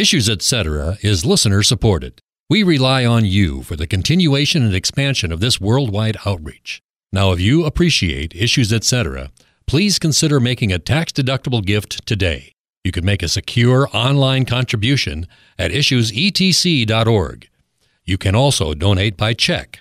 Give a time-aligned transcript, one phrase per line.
[0.00, 0.96] Issues Etc.
[1.02, 2.22] is listener supported.
[2.48, 6.80] We rely on you for the continuation and expansion of this worldwide outreach.
[7.12, 9.30] Now, if you appreciate Issues Etc.,
[9.66, 12.54] please consider making a tax deductible gift today.
[12.82, 15.26] You can make a secure online contribution
[15.58, 17.48] at issuesetc.org.
[18.06, 19.80] You can also donate by check.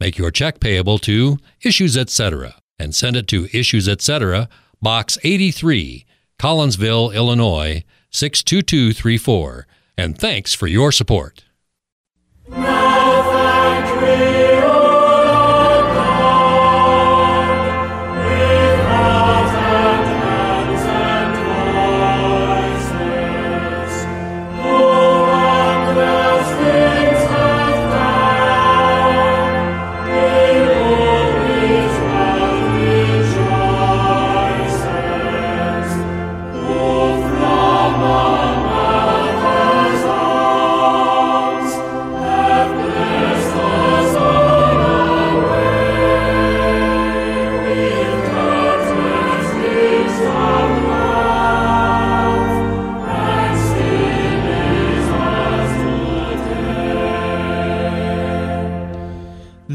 [0.00, 2.54] Make your check payable to Issues Etc.
[2.78, 4.48] and send it to Issues Etc.,
[4.80, 6.06] Box 83,
[6.40, 9.66] Collinsville, Illinois 62234.
[9.96, 11.44] And thanks for your support.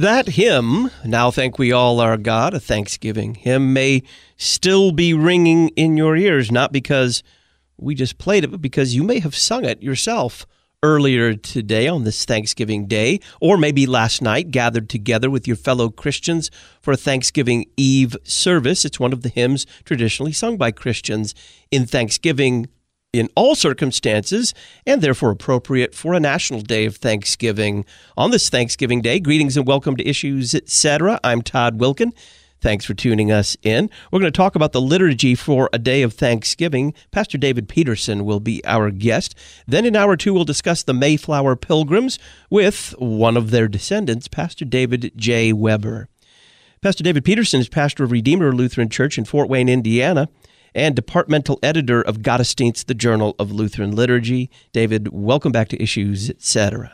[0.03, 4.03] That hymn, Now Thank We All Our God, a Thanksgiving hymn, may
[4.35, 7.23] still be ringing in your ears, not because
[7.77, 10.45] we just played it, but because you may have sung it yourself
[10.83, 15.89] earlier today on this Thanksgiving Day, or maybe last night, gathered together with your fellow
[15.89, 18.83] Christians for a Thanksgiving Eve service.
[18.83, 21.33] It's one of the hymns traditionally sung by Christians
[21.71, 22.67] in Thanksgiving
[23.13, 24.55] in all circumstances
[24.87, 27.85] and therefore appropriate for a national day of Thanksgiving.
[28.17, 31.19] On this Thanksgiving Day, greetings and welcome to Issues Etc.
[31.23, 32.11] I'm Todd Wilken.
[32.59, 33.89] Thanks for tuning us in.
[34.11, 36.93] We're going to talk about the liturgy for a day of Thanksgiving.
[37.11, 39.35] Pastor David Petersen will be our guest.
[39.67, 42.17] Then in hour two, we'll discuss the Mayflower Pilgrims
[42.49, 45.53] with one of their descendants, Pastor David J.
[45.53, 46.07] Weber.
[46.81, 50.29] Pastor David Petersen is pastor of Redeemer Lutheran Church in Fort Wayne, Indiana
[50.75, 54.49] and departmental editor of Gottesdienst, the Journal of Lutheran Liturgy.
[54.71, 56.93] David, welcome back to Issues, etc.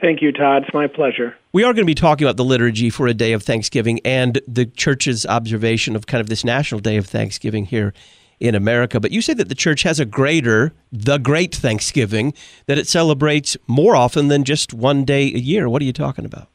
[0.00, 0.64] Thank you, Todd.
[0.64, 1.34] It's my pleasure.
[1.52, 4.40] We are going to be talking about the liturgy for a day of Thanksgiving and
[4.46, 7.94] the church's observation of kind of this national day of Thanksgiving here
[8.38, 9.00] in America.
[9.00, 12.34] But you say that the church has a greater, the great Thanksgiving,
[12.66, 15.68] that it celebrates more often than just one day a year.
[15.68, 16.48] What are you talking about?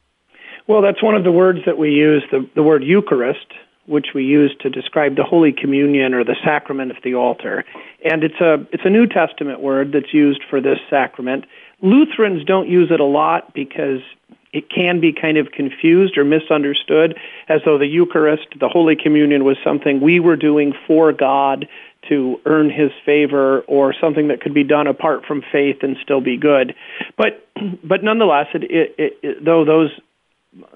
[0.68, 3.46] Well, that's one of the words that we use, the, the word Eucharist,
[3.86, 7.64] which we use to describe the Holy Communion or the sacrament of the altar.
[8.04, 11.44] And it's a it's a New Testament word that's used for this sacrament.
[11.80, 14.00] Lutherans don't use it a lot because
[14.52, 19.44] it can be kind of confused or misunderstood as though the Eucharist, the Holy Communion
[19.44, 21.66] was something we were doing for God
[22.08, 26.20] to earn his favor or something that could be done apart from faith and still
[26.20, 26.74] be good.
[27.16, 27.48] But
[27.84, 29.90] but nonetheless, it, it, it, though those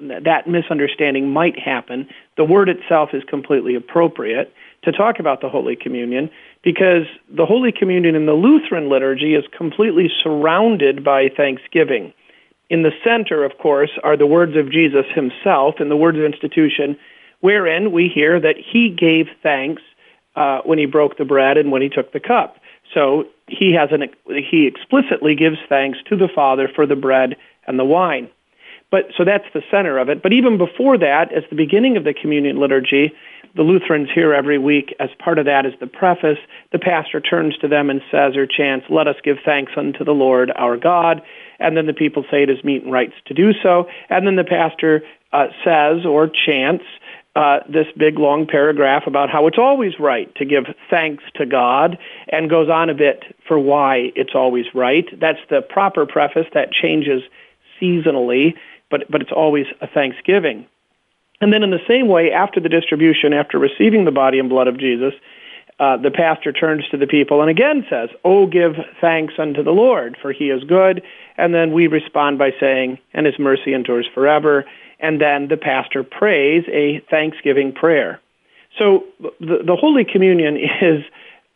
[0.00, 5.76] that misunderstanding might happen, the word itself is completely appropriate to talk about the Holy
[5.76, 6.30] Communion
[6.62, 12.12] because the Holy Communion in the Lutheran liturgy is completely surrounded by thanksgiving.
[12.70, 16.24] In the center, of course, are the words of Jesus himself in the words of
[16.24, 16.96] institution,
[17.40, 19.82] wherein we hear that he gave thanks
[20.34, 22.56] uh, when he broke the bread and when he took the cup.
[22.94, 27.36] So he has an he explicitly gives thanks to the Father for the bread
[27.66, 28.28] and the wine.
[28.96, 30.22] But so that's the center of it.
[30.22, 33.12] But even before that, as the beginning of the communion liturgy,
[33.54, 36.38] the Lutherans hear every week as part of that is the preface.
[36.72, 40.14] The pastor turns to them and says or chants, "Let us give thanks unto the
[40.14, 41.20] Lord our God."
[41.58, 43.86] And then the people say it is meet and rights to do so.
[44.08, 46.86] And then the pastor uh, says or chants
[47.34, 51.98] uh, this big long paragraph about how it's always right to give thanks to God
[52.30, 55.06] and goes on a bit for why it's always right.
[55.20, 57.22] That's the proper preface that changes
[57.78, 58.54] seasonally
[58.90, 60.66] but, but it's always a thanksgiving.
[61.40, 64.68] And then, in the same way, after the distribution, after receiving the body and blood
[64.68, 65.12] of Jesus,
[65.78, 69.72] uh, the pastor turns to the people and again says, Oh, give thanks unto the
[69.72, 71.02] Lord, for he is good.
[71.36, 74.64] And then we respond by saying, And his mercy endures forever.
[74.98, 78.20] And then the pastor prays a thanksgiving prayer.
[78.78, 81.04] So the, the Holy Communion is,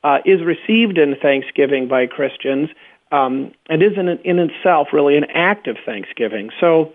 [0.05, 2.69] uh, is received in thanksgiving by Christians
[3.13, 6.51] um, and is in, in itself really an act of thanksgiving.
[6.61, 6.93] So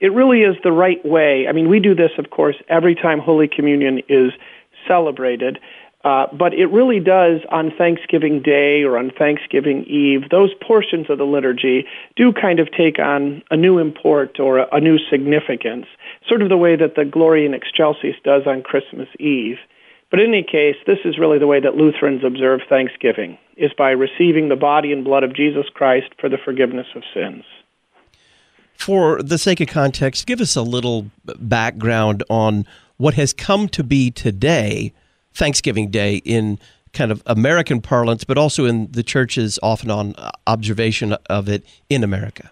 [0.00, 1.46] it really is the right way.
[1.48, 4.32] I mean, we do this, of course, every time Holy Communion is
[4.86, 5.58] celebrated.
[6.04, 11.16] Uh, but it really does on Thanksgiving Day or on Thanksgiving Eve, those portions of
[11.16, 15.86] the liturgy do kind of take on a new import or a, a new significance,
[16.28, 19.56] sort of the way that the Gloria in Excelsis does on Christmas Eve.
[20.10, 23.38] But in any case, this is really the way that Lutherans observe Thanksgiving.
[23.56, 27.44] is by receiving the body and blood of Jesus Christ for the forgiveness of sins.
[28.74, 32.66] For the sake of context, give us a little background on
[32.96, 34.92] what has come to be today,
[35.32, 36.58] Thanksgiving Day, in
[36.92, 40.14] kind of American parlance, but also in the church's off and on
[40.46, 42.50] observation of it in America.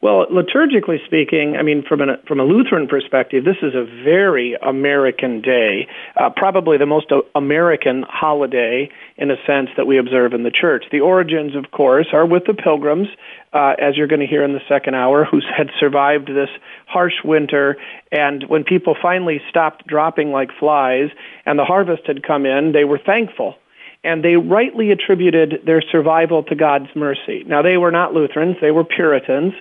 [0.00, 4.54] Well, liturgically speaking, I mean, from, an, from a Lutheran perspective, this is a very
[4.62, 10.44] American day, uh, probably the most American holiday in a sense that we observe in
[10.44, 10.84] the church.
[10.92, 13.08] The origins, of course, are with the pilgrims,
[13.52, 16.50] uh, as you're going to hear in the second hour, who had survived this
[16.86, 17.76] harsh winter.
[18.12, 21.10] And when people finally stopped dropping like flies
[21.44, 23.56] and the harvest had come in, they were thankful
[24.04, 27.44] and they rightly attributed their survival to God's mercy.
[27.46, 29.54] Now, they were not Lutherans, they were Puritans,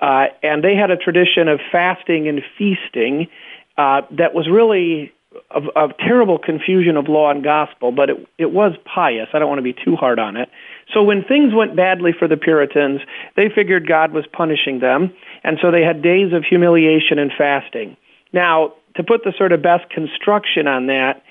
[0.00, 3.28] uh, and they had a tradition of fasting and feasting
[3.76, 5.12] uh, that was really
[5.50, 9.28] of, of terrible confusion of law and gospel, but it, it was pious.
[9.32, 10.48] I don't want to be too hard on it.
[10.92, 13.00] So when things went badly for the Puritans,
[13.36, 17.96] they figured God was punishing them, and so they had days of humiliation and fasting.
[18.32, 21.22] Now, to put the sort of best construction on that,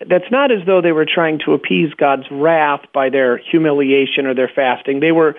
[0.00, 4.34] that's not as though they were trying to appease God's wrath by their humiliation or
[4.34, 5.00] their fasting.
[5.00, 5.34] They were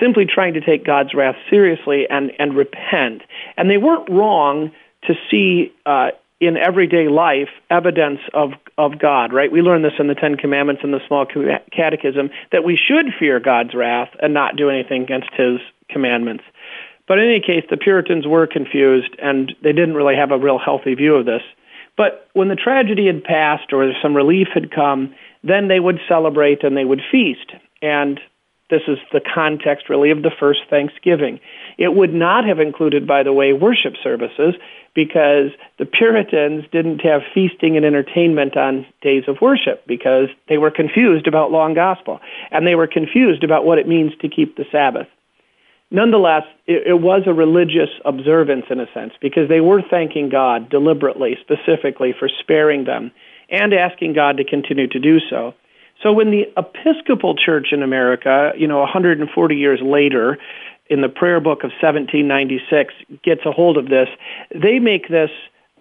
[0.00, 3.22] simply trying to take God's wrath seriously and, and repent.
[3.56, 4.72] And they weren't wrong
[5.04, 6.10] to see uh,
[6.40, 9.50] in everyday life evidence of, of God, right?
[9.50, 11.26] We learn this in the Ten Commandments and the Small
[11.72, 16.44] Catechism that we should fear God's wrath and not do anything against His commandments.
[17.08, 20.58] But in any case, the Puritans were confused and they didn't really have a real
[20.58, 21.42] healthy view of this.
[21.96, 26.62] But when the tragedy had passed or some relief had come, then they would celebrate
[26.62, 27.52] and they would feast.
[27.80, 28.20] And
[28.68, 31.40] this is the context, really, of the first Thanksgiving.
[31.78, 34.54] It would not have included, by the way, worship services
[34.94, 40.70] because the Puritans didn't have feasting and entertainment on days of worship because they were
[40.70, 42.18] confused about long gospel
[42.50, 45.06] and they were confused about what it means to keep the Sabbath.
[45.90, 50.68] Nonetheless, it, it was a religious observance in a sense because they were thanking God
[50.68, 53.12] deliberately, specifically for sparing them
[53.48, 55.54] and asking God to continue to do so.
[56.02, 60.38] So when the Episcopal Church in America, you know, 140 years later,
[60.88, 62.94] in the prayer book of 1796,
[63.24, 64.08] gets a hold of this,
[64.54, 65.30] they make this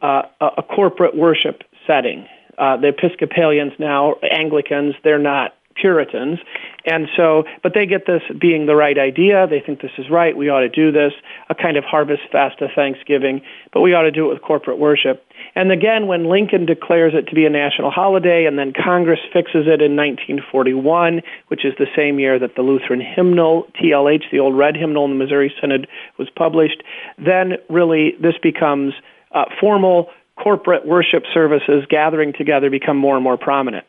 [0.02, 2.28] uh, a corporate worship setting.
[2.58, 6.40] Uh, the Episcopalians now, Anglicans, they're not Puritans.
[6.86, 9.48] And so, but they get this being the right idea.
[9.48, 10.36] They think this is right.
[10.36, 11.14] We ought to do this,
[11.50, 13.42] a kind of harvest fast of Thanksgiving,
[13.74, 15.26] but we ought to do it with corporate worship.
[15.56, 19.68] And again, when Lincoln declares it to be a national holiday and then Congress fixes
[19.68, 24.58] it in 1941, which is the same year that the Lutheran hymnal, TLH, the old
[24.58, 25.88] red hymnal in the Missouri Synod,
[26.18, 26.84] was published,
[27.18, 28.94] then really this becomes
[29.34, 30.10] uh, formal
[30.42, 33.86] corporate worship services gathering together become more and more prominent.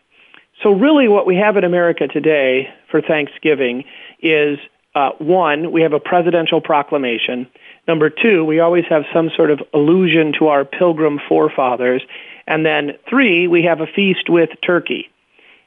[0.62, 3.84] So, really, what we have in America today for Thanksgiving
[4.20, 4.58] is
[4.94, 7.46] uh, one, we have a presidential proclamation.
[7.86, 12.02] Number two, we always have some sort of allusion to our pilgrim forefathers.
[12.46, 15.10] And then three, we have a feast with turkey.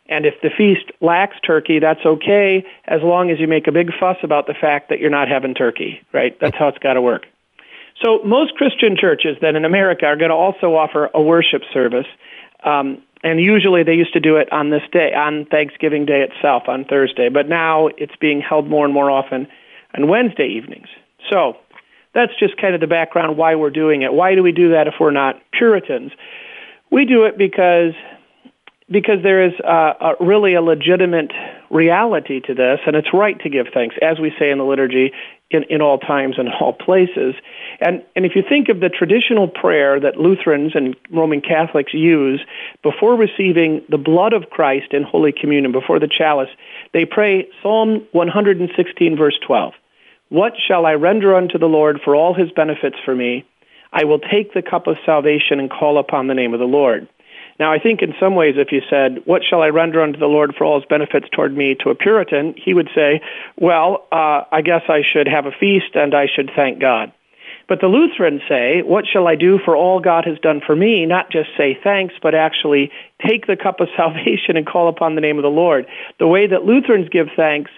[0.08, 3.92] And if the feast lacks turkey, that's okay as long as you make a big
[4.00, 6.36] fuss about the fact that you're not having turkey, right?
[6.42, 7.28] That's how it's got to work.
[8.04, 12.08] So most Christian churches then in America are going to also offer a worship service.
[12.64, 16.64] Um, and usually they used to do it on this day, on Thanksgiving Day itself,
[16.68, 17.30] on Thursday.
[17.30, 19.48] But now it's being held more and more often
[19.98, 20.88] on Wednesday evenings.
[21.30, 21.58] So
[22.14, 24.14] that's just kind of the background why we're doing it.
[24.14, 26.12] Why do we do that if we're not Puritans?
[26.92, 27.94] We do it because
[28.92, 31.32] because there is a, a really a legitimate
[31.70, 35.12] reality to this, and it's right to give thanks, as we say in the liturgy
[35.52, 37.36] in, in all times and all places.
[37.80, 42.42] And, and if you think of the traditional prayer that Lutherans and Roman Catholics use
[42.84, 46.50] before receiving the blood of Christ in Holy Communion, before the chalice,
[46.94, 49.74] they pray Psalm 116, verse 12.
[50.30, 53.46] What shall I render unto the Lord for all his benefits for me?
[53.92, 57.08] I will take the cup of salvation and call upon the name of the Lord.
[57.60, 60.28] Now, I think in some ways, if you said, What shall I render unto the
[60.28, 63.22] Lord for all his benefits toward me to a Puritan, he would say,
[63.58, 67.12] Well, uh, I guess I should have a feast and I should thank God.
[67.68, 71.06] But the Lutherans say, What shall I do for all God has done for me?
[71.06, 72.92] Not just say thanks, but actually
[73.28, 75.86] take the cup of salvation and call upon the name of the Lord.
[76.18, 77.72] The way that Lutherans give thanks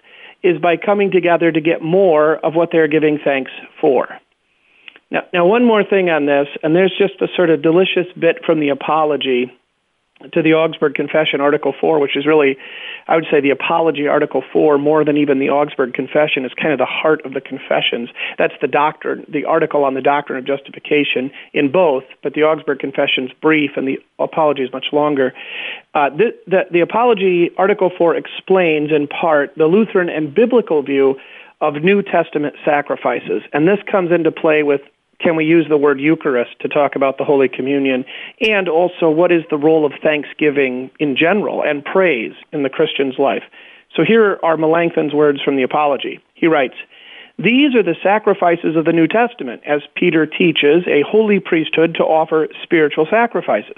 [0.44, 4.08] is by coming together to get more of what they're giving thanks for.
[5.10, 8.46] Now, now, one more thing on this, and there's just a sort of delicious bit
[8.46, 9.52] from the apology
[10.34, 12.58] to the Augsburg Confession, Article 4, which is really,
[13.08, 16.72] I would say, the Apology, Article 4, more than even the Augsburg Confession, is kind
[16.72, 18.10] of the heart of the confessions.
[18.38, 22.80] That's the doctrine, the article on the doctrine of justification in both, but the Augsburg
[22.80, 25.34] Confession's brief and the Apology is much longer.
[25.94, 31.18] Uh, the, the, the Apology, Article 4, explains in part the Lutheran and biblical view
[31.62, 33.44] of New Testament sacrifices.
[33.54, 34.82] And this comes into play with
[35.22, 38.06] can we use the word Eucharist to talk about the Holy Communion?
[38.42, 43.18] And also, what is the role of thanksgiving in general and praise in the Christian's
[43.18, 43.44] life?
[43.96, 46.20] So here are Melanchthon's words from the Apology.
[46.34, 46.76] He writes,
[47.38, 52.04] these are the sacrifices of the New Testament, as Peter teaches a holy priesthood to
[52.04, 53.78] offer spiritual sacrifices.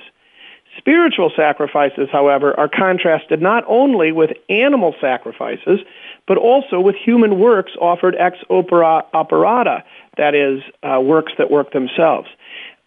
[0.77, 5.79] Spiritual sacrifices, however, are contrasted not only with animal sacrifices,
[6.27, 9.81] but also with human works offered ex opere operato,
[10.17, 12.27] that is, uh, works that work themselves.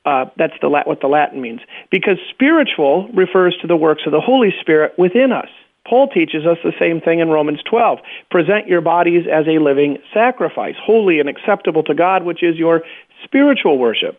[0.04, 1.60] Uh, that's the, what the Latin means.
[1.90, 5.48] Because spiritual refers to the works of the Holy Spirit within us.
[5.88, 7.98] Paul teaches us the same thing in Romans 12.
[8.30, 12.82] Present your bodies as a living sacrifice, holy and acceptable to God, which is your
[13.24, 14.18] spiritual worship.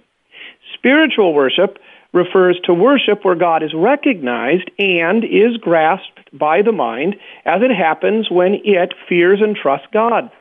[0.73, 1.77] Spiritual worship
[2.13, 7.71] refers to worship where God is recognized and is grasped by the mind as it
[7.71, 10.31] happens when it fears and trusts God.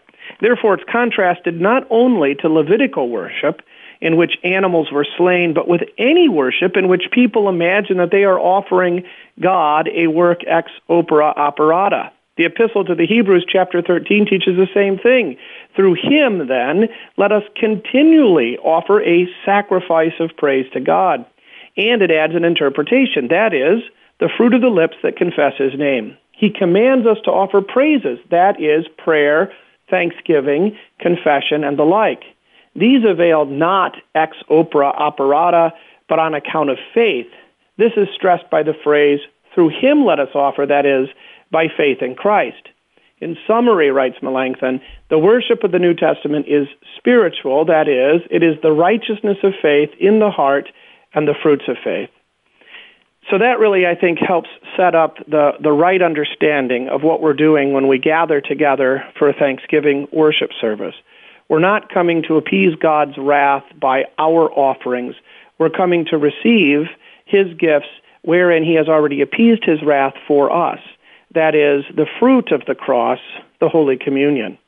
[0.40, 3.62] Therefore, it's contrasted not only to Levitical worship,
[4.00, 8.24] in which animals were slain, but with any worship in which people imagine that they
[8.24, 9.04] are offering
[9.40, 12.10] God a work ex opere operato.
[12.36, 15.38] The epistle to the Hebrews, chapter 13, teaches the same thing.
[15.74, 21.24] Through him, then, let us continually offer a sacrifice of praise to God.
[21.78, 23.28] And it adds an interpretation.
[23.28, 23.82] That is,
[24.20, 26.16] the fruit of the lips that confess his name.
[26.32, 28.18] He commands us to offer praises.
[28.30, 29.50] That is, prayer,
[29.90, 32.22] thanksgiving, confession, and the like.
[32.74, 35.70] These avail not ex opere operato,
[36.08, 37.28] but on account of faith.
[37.78, 39.20] This is stressed by the phrase,
[39.54, 41.08] through him let us offer, that is,
[41.50, 42.68] by faith in Christ.
[43.18, 48.42] In summary, writes Melanchthon, the worship of the New Testament is spiritual, that is, it
[48.42, 50.68] is the righteousness of faith in the heart
[51.14, 52.10] and the fruits of faith.
[53.30, 57.34] So that really, I think, helps set up the, the right understanding of what we're
[57.34, 60.94] doing when we gather together for a Thanksgiving worship service.
[61.48, 65.16] We're not coming to appease God's wrath by our offerings.
[65.58, 66.86] We're coming to receive
[67.24, 67.88] His gifts
[68.22, 70.80] wherein He has already appeased His wrath for us.
[71.34, 73.20] That is, the fruit of the cross,
[73.60, 74.58] the Holy Communion.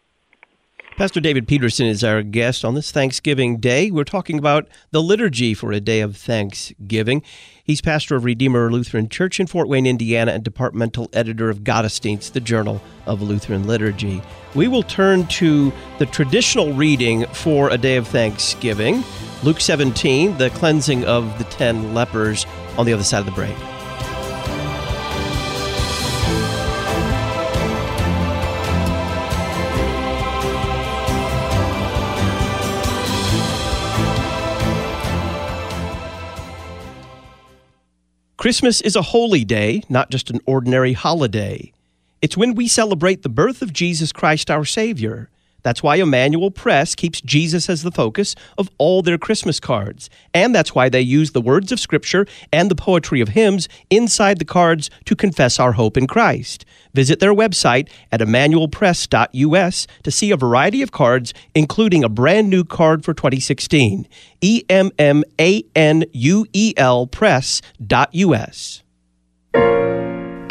[0.99, 3.89] Pastor David Petersen is our guest on this Thanksgiving Day.
[3.89, 7.23] We're talking about the liturgy for a day of Thanksgiving.
[7.63, 12.33] He's pastor of Redeemer Lutheran Church in Fort Wayne, Indiana, and departmental editor of Gottesdienst,
[12.33, 14.21] the Journal of Lutheran Liturgy.
[14.57, 19.05] We will turn to the traditional reading for a day of Thanksgiving,
[19.45, 22.45] Luke 17, the cleansing of the ten lepers,
[22.77, 23.55] on the other side of the break.
[38.39, 41.73] Christmas is a holy day, not just an ordinary holiday.
[42.23, 45.29] It's when we celebrate the birth of Jesus Christ, our Savior.
[45.63, 50.09] That's why Emmanuel Press keeps Jesus as the focus of all their Christmas cards.
[50.33, 54.39] And that's why they use the words of Scripture and the poetry of hymns inside
[54.39, 56.65] the cards to confess our hope in Christ.
[56.95, 62.65] Visit their website at emmanuelpress.us to see a variety of cards, including a brand new
[62.65, 64.07] card for 2016.
[64.41, 68.83] E M M A N U E L press.us.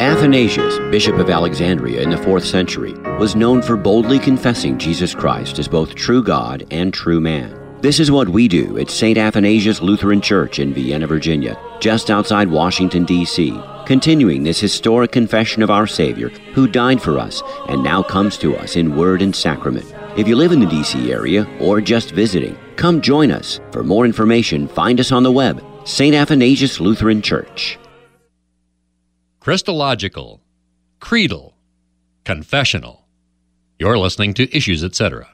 [0.00, 5.58] Athanasius, Bishop of Alexandria in the 4th century, was known for boldly confessing Jesus Christ
[5.58, 7.58] as both true God and true man.
[7.80, 9.18] This is what we do at St.
[9.18, 15.70] Athanasius Lutheran Church in Vienna, Virginia, just outside Washington, D.C., continuing this historic confession of
[15.70, 19.92] our Savior, who died for us and now comes to us in word and sacrament.
[20.16, 21.12] If you live in the D.C.
[21.12, 23.58] area or just visiting, come join us.
[23.72, 26.14] For more information, find us on the web, St.
[26.14, 27.78] Athanasius Lutheran Church.
[29.48, 30.42] Christological,
[31.00, 31.54] creedal,
[32.26, 33.06] confessional.
[33.78, 35.26] You're listening to Issues, etc.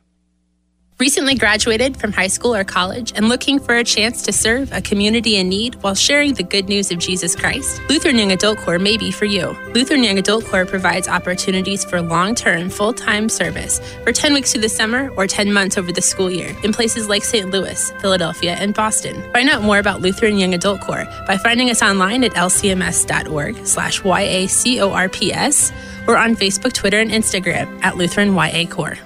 [1.01, 4.81] Recently graduated from high school or college and looking for a chance to serve a
[4.81, 7.83] community in need while sharing the good news of Jesus Christ?
[7.89, 9.57] Lutheran Young Adult Corps may be for you.
[9.75, 14.53] Lutheran Young Adult Corps provides opportunities for long term, full time service for 10 weeks
[14.53, 17.51] through the summer or 10 months over the school year in places like St.
[17.51, 19.21] Louis, Philadelphia, and Boston.
[19.33, 24.01] Find out more about Lutheran Young Adult Corps by finding us online at lcms.org slash
[24.03, 25.73] YACORPS
[26.07, 28.97] or on Facebook, Twitter, and Instagram at Lutheran YA Corps.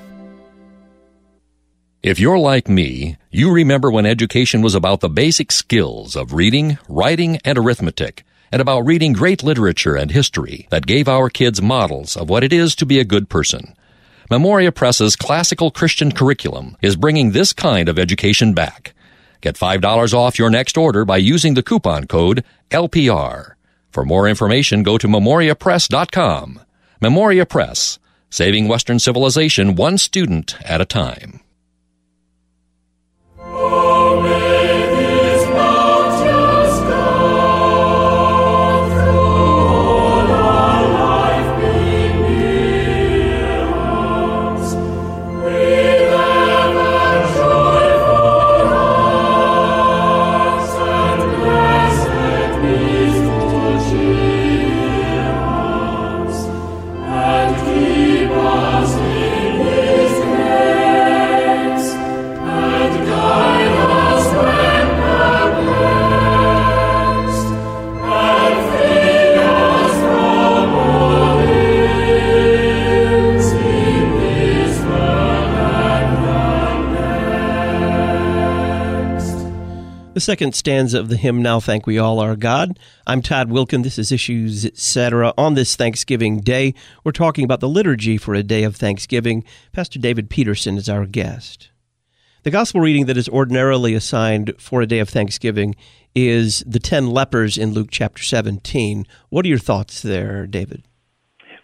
[2.02, 6.78] If you're like me, you remember when education was about the basic skills of reading,
[6.88, 12.16] writing, and arithmetic, and about reading great literature and history that gave our kids models
[12.16, 13.74] of what it is to be a good person.
[14.30, 18.94] Memoria Press's classical Christian curriculum is bringing this kind of education back.
[19.40, 23.54] Get $5 off your next order by using the coupon code LPR.
[23.90, 26.60] For more information, go to memoriapress.com.
[27.00, 27.98] Memoria Press,
[28.30, 31.40] saving Western civilization one student at a time.
[33.60, 33.87] Oh.
[80.18, 82.76] The second stanza of the hymn, Now Thank We All Our God.
[83.06, 83.84] I'm Todd Wilken.
[83.84, 85.32] This is Issues, etc.
[85.38, 89.44] On this Thanksgiving Day, we're talking about the liturgy for a day of Thanksgiving.
[89.70, 91.70] Pastor David Petersen is our guest.
[92.42, 95.76] The gospel reading that is ordinarily assigned for a day of Thanksgiving
[96.16, 99.06] is the ten lepers in Luke chapter 17.
[99.28, 100.82] What are your thoughts there, David?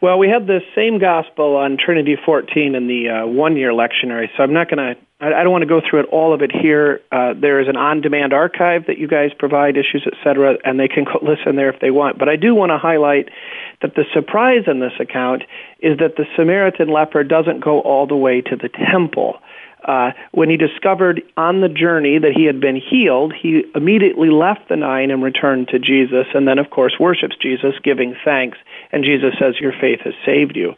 [0.00, 4.26] Well, we had the same gospel on Trinity 14 in the uh, one year lectionary,
[4.36, 5.00] so I'm not going to,
[5.32, 7.00] I don't want to go through it all of it here.
[7.12, 10.88] Uh, there is an on demand archive that you guys provide, issues, etc., and they
[10.88, 12.18] can listen there if they want.
[12.18, 13.28] But I do want to highlight
[13.82, 15.42] that the surprise in this account
[15.80, 19.38] is that the Samaritan leper doesn't go all the way to the temple.
[19.84, 24.68] Uh, when he discovered on the journey that he had been healed, he immediately left
[24.68, 28.56] the nine and returned to Jesus, and then, of course, worships Jesus, giving thanks.
[28.92, 30.74] And Jesus says, Your faith has saved you.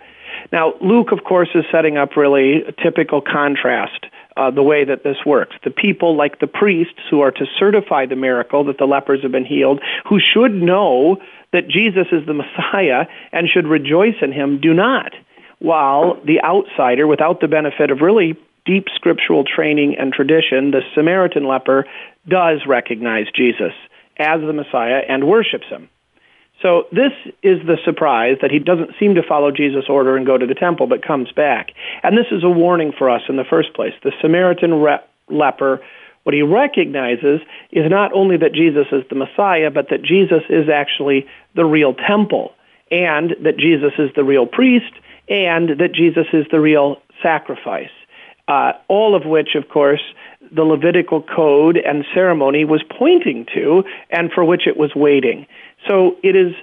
[0.53, 4.07] Now, Luke, of course, is setting up really a typical contrast.
[4.37, 5.57] Uh, the way that this works.
[5.65, 9.33] The people, like the priests, who are to certify the miracle that the lepers have
[9.33, 11.17] been healed, who should know
[11.55, 15.13] that Jesus is the Messiah and should rejoice in him, do not.
[15.59, 21.47] While the outsider, without the benefit of really deep scriptural training and tradition, the Samaritan
[21.47, 21.87] leper
[22.29, 23.73] does recognize Jesus
[24.19, 25.89] as the Messiah and worships him.
[26.67, 27.13] So this
[27.45, 30.55] is the surprise that he doesn't seem to follow Jesus' order and go to the
[30.55, 31.71] temple, but comes back.
[32.03, 33.93] And this is a warning for us in the first place.
[34.03, 34.99] The Samaritan re-
[35.31, 35.81] leper,
[36.25, 40.69] what he recognizes is not only that Jesus is the Messiah, but that Jesus is
[40.69, 42.53] actually the real temple,
[42.91, 44.93] and that Jesus is the real priest,
[45.29, 47.91] and that Jesus is the real sacrifice
[48.49, 50.03] uh, all of which, of course,
[50.53, 55.47] the Levitical code and ceremony was pointing to and for which it was waiting.
[55.87, 56.55] So it is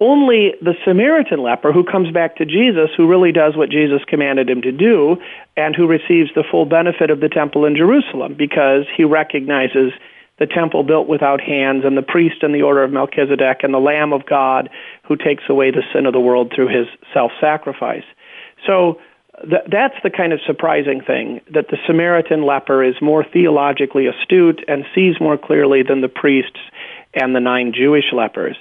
[0.00, 4.48] only the Samaritan leper who comes back to Jesus who really does what Jesus commanded
[4.48, 5.16] him to do
[5.56, 9.92] and who receives the full benefit of the temple in Jerusalem because he recognizes
[10.38, 13.78] the temple built without hands and the priest in the order of Melchizedek and the
[13.78, 14.70] Lamb of God
[15.02, 18.04] who takes away the sin of the world through his self sacrifice.
[18.64, 19.00] So
[19.42, 24.64] th- that's the kind of surprising thing that the Samaritan leper is more theologically astute
[24.68, 26.60] and sees more clearly than the priests
[27.14, 28.56] and the nine Jewish lepers.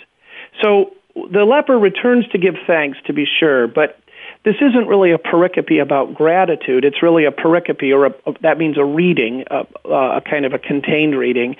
[0.61, 3.99] So the leper returns to give thanks, to be sure, but
[4.43, 6.85] this isn't really a pericope about gratitude.
[6.85, 10.59] It's really a pericope, or a, that means a reading, a, a kind of a
[10.59, 11.55] contained reading.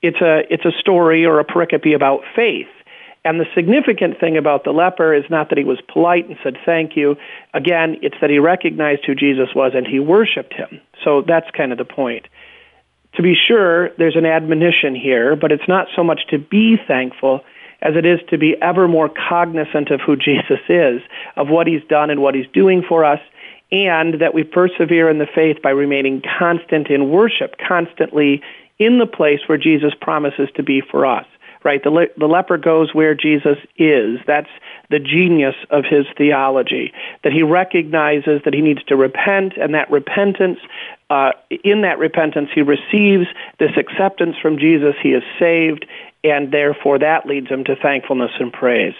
[0.00, 2.68] It's a it's a story or a pericope about faith.
[3.22, 6.56] And the significant thing about the leper is not that he was polite and said
[6.64, 7.16] thank you.
[7.52, 10.80] Again, it's that he recognized who Jesus was and he worshiped him.
[11.04, 12.24] So that's kind of the point.
[13.14, 17.40] To be sure, there's an admonition here, but it's not so much to be thankful
[17.82, 21.00] as it is to be ever more cognizant of who Jesus is,
[21.36, 23.20] of what he's done and what he's doing for us,
[23.72, 28.42] and that we persevere in the faith by remaining constant in worship, constantly
[28.78, 31.26] in the place where Jesus promises to be for us
[31.64, 31.82] right?
[31.82, 34.18] The, le- the leper goes where Jesus is.
[34.26, 34.48] That's
[34.88, 36.92] the genius of his theology,
[37.22, 40.58] that he recognizes that he needs to repent, and that repentance,
[41.10, 41.32] uh,
[41.64, 43.26] in that repentance, he receives
[43.58, 44.94] this acceptance from Jesus.
[45.02, 45.86] He is saved,
[46.24, 48.94] and therefore that leads him to thankfulness and praise.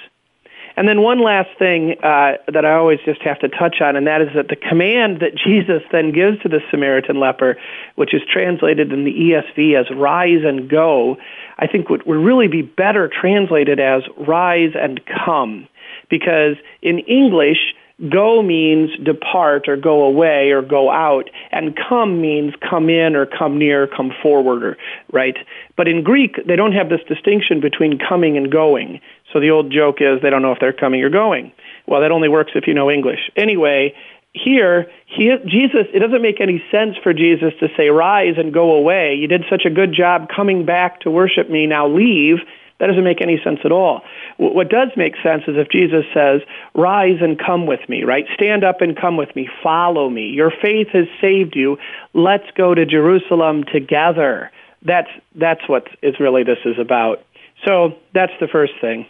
[0.77, 4.07] And then one last thing uh, that I always just have to touch on, and
[4.07, 7.57] that is that the command that Jesus then gives to the Samaritan leper,
[7.97, 11.17] which is translated in the ESV as rise and go,
[11.59, 15.69] I think would, would really be better translated as rise and come.
[16.09, 17.75] Because in English,
[18.09, 23.27] Go means depart or go away or go out, and come means come in or
[23.27, 24.77] come near, come forward, or,
[25.13, 25.37] right?
[25.77, 29.01] But in Greek, they don't have this distinction between coming and going.
[29.33, 31.53] So the old joke is they don't know if they're coming or going.
[31.87, 33.31] Well, that only works if you know English.
[33.37, 33.95] Anyway,
[34.33, 38.73] here, he, Jesus, it doesn't make any sense for Jesus to say, rise and go
[38.73, 39.15] away.
[39.15, 42.39] You did such a good job coming back to worship me, now leave.
[42.81, 44.01] That doesn't make any sense at all.
[44.39, 46.41] What does make sense is if Jesus says,
[46.75, 48.25] rise and come with me, right?
[48.35, 49.49] Stand up and come with me.
[49.63, 50.31] Follow me.
[50.31, 51.77] Your faith has saved you.
[52.15, 54.51] Let's go to Jerusalem together.
[54.83, 57.23] That's, that's what is really this is about.
[57.67, 59.07] So that's the first thing.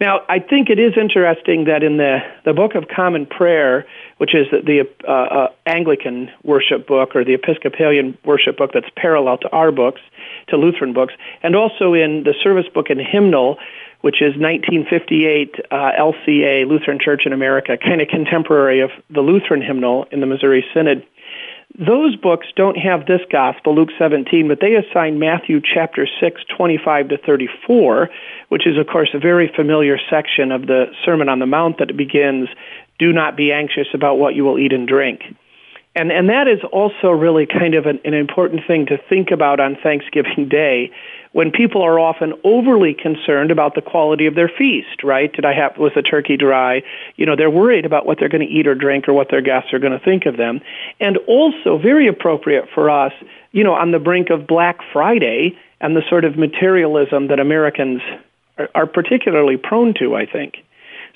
[0.00, 3.84] Now, I think it is interesting that in the, the Book of Common Prayer,
[4.18, 9.38] which is the, uh, uh, Anglican worship book or the Episcopalian worship book that's parallel
[9.38, 10.00] to our books,
[10.48, 13.58] to Lutheran books, and also in the service book and hymnal,
[14.02, 19.62] which is 1958 uh, LCA, Lutheran Church in America, kind of contemporary of the Lutheran
[19.62, 21.04] hymnal in the Missouri Synod.
[21.76, 27.08] Those books don't have this gospel, Luke 17, but they assign Matthew chapter 6, 25
[27.08, 28.10] to 34,
[28.48, 31.96] which is, of course, a very familiar section of the Sermon on the Mount that
[31.96, 32.48] begins,
[32.98, 35.22] Do not be anxious about what you will eat and drink.
[35.94, 39.58] And, and that is also really kind of an, an important thing to think about
[39.60, 40.90] on Thanksgiving Day
[41.32, 45.32] when people are often overly concerned about the quality of their feast, right?
[45.32, 46.82] Did I have was the turkey dry?
[47.16, 49.42] You know, they're worried about what they're going to eat or drink or what their
[49.42, 50.60] guests are going to think of them.
[51.00, 53.12] And also very appropriate for us,
[53.52, 58.00] you know, on the brink of Black Friday and the sort of materialism that Americans
[58.56, 60.64] are, are particularly prone to, I think.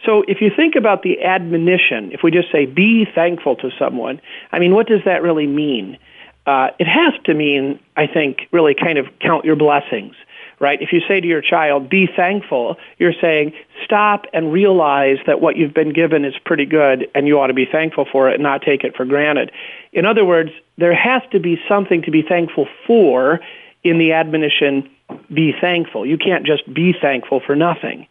[0.05, 4.21] So if you think about the admonition, if we just say be thankful to someone,
[4.51, 5.99] I mean, what does that really mean?
[6.47, 10.15] uh, it has to mean, I think, really kind of count your blessings,
[10.59, 10.81] right?
[10.83, 13.53] If you say to your child, be thankful, you're saying,
[13.85, 17.55] stop and realize that what you've been given is pretty good and you ought to
[17.55, 19.53] be thankful for it and not take it for granted.
[19.93, 23.41] In other words, there has to be something to be thankful for
[23.85, 24.89] in the admonition,
[25.33, 26.07] be thankful.
[26.07, 28.07] You can't just be thankful for nothing.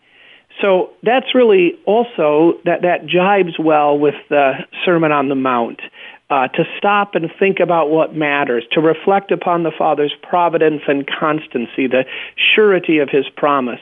[0.61, 4.53] So that's really also that that jibes well with the
[4.85, 5.81] Sermon on the Mount
[6.29, 11.05] uh, to stop and think about what matters, to reflect upon the Father's providence and
[11.05, 12.05] constancy, the
[12.37, 13.81] surety of His promise.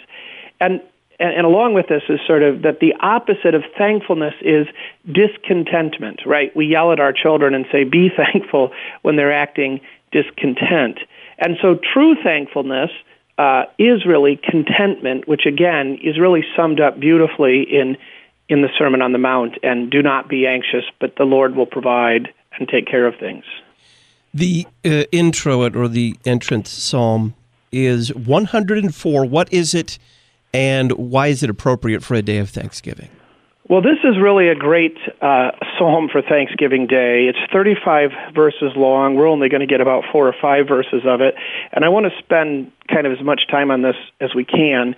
[0.59, 0.81] And,
[1.19, 4.65] and, and along with this is sort of that the opposite of thankfulness is
[5.11, 6.55] discontentment, right?
[6.55, 8.71] We yell at our children and say, be thankful
[9.03, 10.99] when they're acting discontent.
[11.37, 12.89] And so true thankfulness
[13.39, 17.97] uh, is really contentment, which again is really summed up beautifully in
[18.49, 19.57] in the Sermon on the Mount.
[19.63, 23.45] And do not be anxious, but the Lord will provide and take care of things.
[24.33, 27.33] The uh, introit or the entrance psalm
[27.71, 29.25] is 104.
[29.25, 29.97] What is it,
[30.53, 33.09] and why is it appropriate for a day of Thanksgiving?
[33.69, 37.27] Well, this is really a great uh, psalm for Thanksgiving Day.
[37.27, 39.13] It's 35 verses long.
[39.13, 41.35] We're only going to get about four or five verses of it.
[41.71, 44.95] And I want to spend kind of as much time on this as we can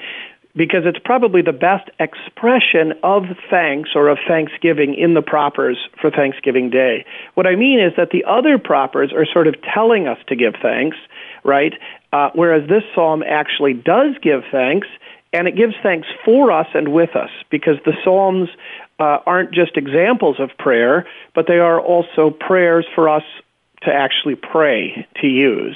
[0.55, 6.09] because it's probably the best expression of thanks or of thanksgiving in the propers for
[6.09, 7.05] Thanksgiving Day.
[7.33, 10.53] What I mean is that the other propers are sort of telling us to give
[10.61, 10.95] thanks,
[11.43, 11.73] right?
[12.13, 14.87] Uh, whereas this psalm actually does give thanks,
[15.33, 18.49] and it gives thanks for us and with us, because the psalms
[18.99, 23.23] uh, aren't just examples of prayer, but they are also prayers for us
[23.83, 25.75] to actually pray, to use.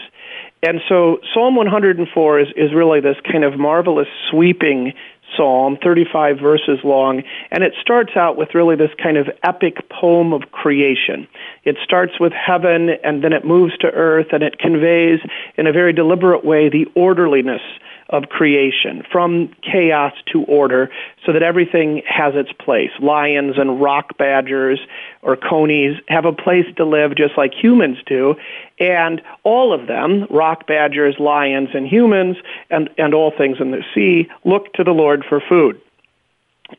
[0.61, 4.93] And so Psalm 104 is, is really this kind of marvelous sweeping
[5.35, 10.33] psalm, 35 verses long, and it starts out with really this kind of epic poem
[10.33, 11.27] of creation.
[11.63, 15.19] It starts with heaven and then it moves to earth and it conveys
[15.57, 17.61] in a very deliberate way the orderliness
[18.09, 20.89] of creation, from chaos to order,
[21.25, 22.91] so that everything has its place.
[22.99, 24.79] Lions and rock badgers
[25.21, 28.35] or conies have a place to live just like humans do,
[28.79, 32.37] and all of them, rock badgers, lions, and humans,
[32.69, 35.81] and, and all things in the sea, look to the Lord for food.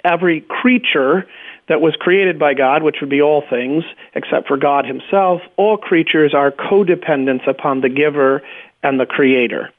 [0.04, 1.26] Every creature
[1.68, 3.84] that was created by God, which would be all things
[4.14, 8.42] except for God Himself, all creatures are codependents upon the giver
[8.82, 9.70] and the creator.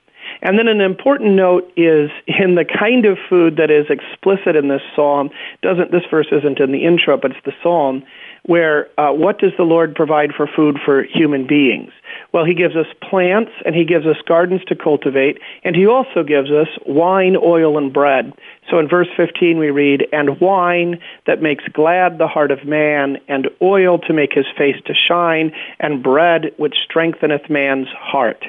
[0.41, 4.67] And then an important note is in the kind of food that is explicit in
[4.67, 5.29] this psalm.
[5.61, 8.03] Doesn't this verse isn't in the introit, but it's the psalm
[8.47, 11.91] where uh, what does the Lord provide for food for human beings?
[12.33, 16.23] Well, He gives us plants and He gives us gardens to cultivate, and He also
[16.23, 18.33] gives us wine, oil, and bread.
[18.71, 23.17] So in verse 15 we read, And wine that makes glad the heart of man,
[23.27, 28.43] and oil to make his face to shine, and bread which strengtheneth man's heart.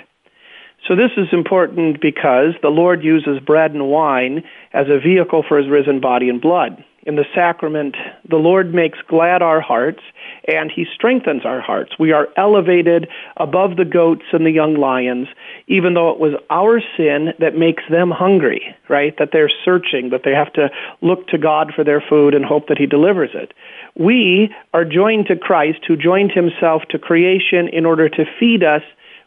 [0.86, 5.58] So this is important because the Lord uses bread and wine as a vehicle for
[5.58, 6.82] his risen body and blood.
[7.08, 7.96] in the sacrament,
[8.28, 10.02] the Lord makes glad our hearts
[10.46, 11.98] and he strengthens our hearts.
[11.98, 15.26] We are elevated above the goats and the young lions,
[15.68, 19.14] even though it was our sin that makes them hungry, right?
[19.18, 20.68] That they're searching, that they have to
[21.00, 23.54] look to God for their food and hope that he delivers it.
[23.96, 28.82] We are joined to Christ, who joined himself to creation in order to feed us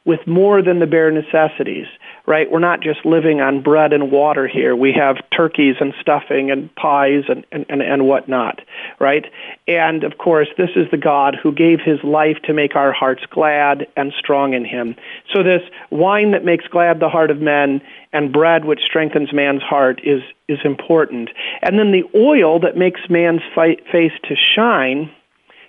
[0.05, 1.87] with more than the bare necessities
[2.25, 2.51] right?
[2.51, 4.75] We're not just living on bread and water here.
[4.75, 8.61] We have turkeys and stuffing and pies and, and, and, and whatnot,
[8.99, 9.25] right?
[9.67, 13.23] And of course, this is the God who gave his life to make our hearts
[13.31, 14.95] glad and strong in him.
[15.33, 17.81] So this wine that makes glad the heart of men
[18.13, 21.29] and bread which strengthens man's heart is, is important.
[21.61, 25.11] And then the oil that makes man's face to shine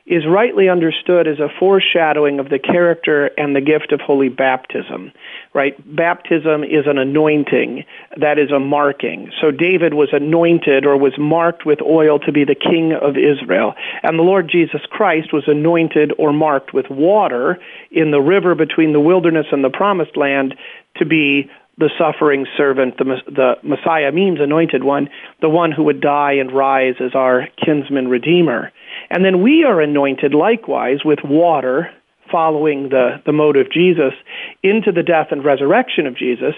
[0.05, 5.13] is rightly understood as a foreshadowing of the character and the gift of holy baptism,
[5.55, 5.77] right?
[5.95, 7.85] Baptism is an anointing,
[8.17, 9.31] that is a marking.
[9.41, 13.75] So David was anointed or was marked with oil to be the king of Israel.
[14.03, 17.59] And the Lord Jesus Christ was anointed or marked with water
[17.93, 20.57] in the river between the wilderness and the promised land
[20.97, 25.09] to be the suffering servant, the, the Messiah means anointed one,
[25.41, 28.71] the one who would die and rise as our kinsman redeemer.
[29.13, 31.91] And then we are anointed likewise with water,
[32.31, 34.15] following the, the mode of Jesus,
[34.63, 36.55] into the death and resurrection of Jesus.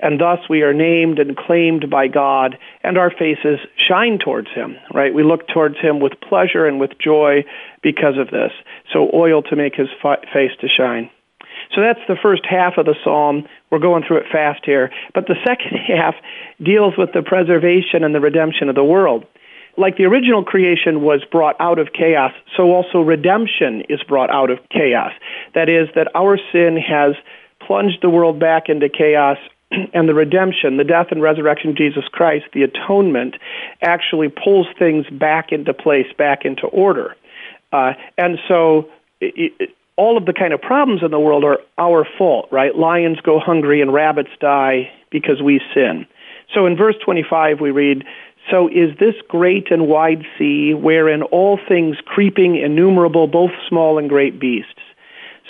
[0.00, 4.76] And thus we are named and claimed by God, and our faces shine towards Him,
[4.94, 5.12] right?
[5.12, 7.44] We look towards Him with pleasure and with joy
[7.82, 8.52] because of this.
[8.90, 9.88] So, oil to make His
[10.32, 11.10] face to shine.
[11.74, 13.46] So that's the first half of the psalm.
[13.70, 14.90] We're going through it fast here.
[15.12, 16.14] But the second half
[16.62, 19.26] deals with the preservation and the redemption of the world.
[19.76, 24.50] Like the original creation was brought out of chaos, so also redemption is brought out
[24.50, 25.12] of chaos.
[25.54, 27.14] That is, that our sin has
[27.64, 29.38] plunged the world back into chaos
[29.70, 33.36] and the redemption, the death and resurrection of Jesus Christ, the atonement,
[33.82, 37.14] actually pulls things back into place, back into order.
[37.72, 38.88] Uh, and so
[39.20, 42.74] it, it, all of the kind of problems in the world are our fault, right?
[42.76, 46.06] Lions go hungry and rabbits die because we sin.
[46.54, 48.04] So in verse 25 we read,
[48.50, 54.08] So is this great and wide sea, wherein all things creeping innumerable, both small and
[54.08, 54.80] great beasts.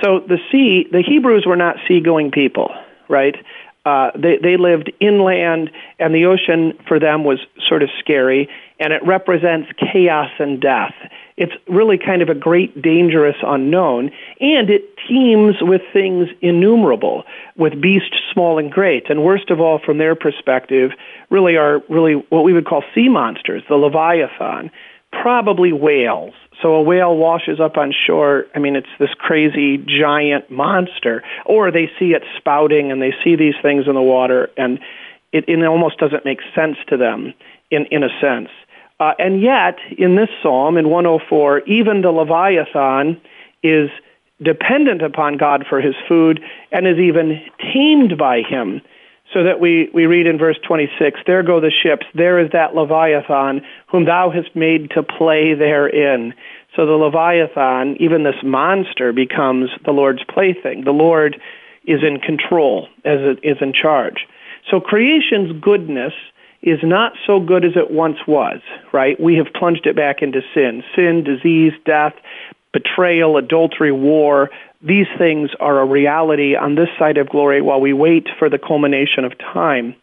[0.02, 2.70] So the sea, the Hebrews were not seagoing people,
[3.08, 3.36] right?
[3.84, 8.92] Uh, they, they lived inland, and the ocean for them was sort of scary, and
[8.92, 10.94] it represents chaos and death.
[11.36, 17.24] It's really kind of a great, dangerous unknown, and it teems with things innumerable,
[17.56, 19.08] with beasts small and great.
[19.10, 20.92] And worst of all, from their perspective,
[21.30, 24.70] really are really what we would call sea monsters, the Leviathan,
[25.10, 26.34] probably whales.
[26.62, 28.46] So a whale washes up on shore.
[28.54, 31.22] I mean, it's this crazy giant monster.
[31.46, 34.80] Or they see it spouting and they see these things in the water, and
[35.32, 37.34] it, it almost doesn't make sense to them
[37.70, 38.48] in, in a sense.
[39.00, 43.20] Uh, and yet, in this psalm, in 104, even the Leviathan
[43.62, 43.90] is
[44.42, 47.40] dependent upon God for his food and is even
[47.72, 48.80] tamed by him.
[49.34, 52.74] So that we, we read in verse 26, There go the ships, there is that
[52.74, 56.32] Leviathan, whom thou hast made to play therein.
[56.74, 60.84] So the Leviathan, even this monster, becomes the Lord's plaything.
[60.84, 61.38] The Lord
[61.84, 64.26] is in control, as it is in charge.
[64.70, 66.14] So creation's goodness
[66.62, 68.60] is not so good as it once was,
[68.92, 69.18] right?
[69.20, 70.82] We have plunged it back into sin.
[70.94, 72.14] Sin, disease, death,
[72.72, 74.50] betrayal, adultery, war.
[74.82, 78.58] These things are a reality on this side of glory while we wait for the
[78.58, 79.94] culmination of time.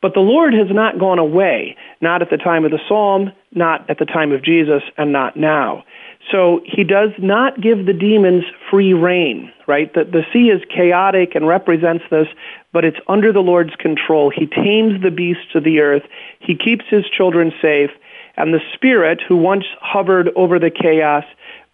[0.00, 3.88] But the Lord has not gone away, not at the time of the psalm, not
[3.88, 5.84] at the time of Jesus, and not now.
[6.30, 9.92] So he does not give the demons free rein, right?
[9.92, 12.28] The, the sea is chaotic and represents this,
[12.72, 14.30] but it's under the Lord's control.
[14.30, 16.02] He tames the beasts of the earth.
[16.40, 17.90] He keeps his children safe.
[18.36, 21.24] And the Spirit, who once hovered over the chaos,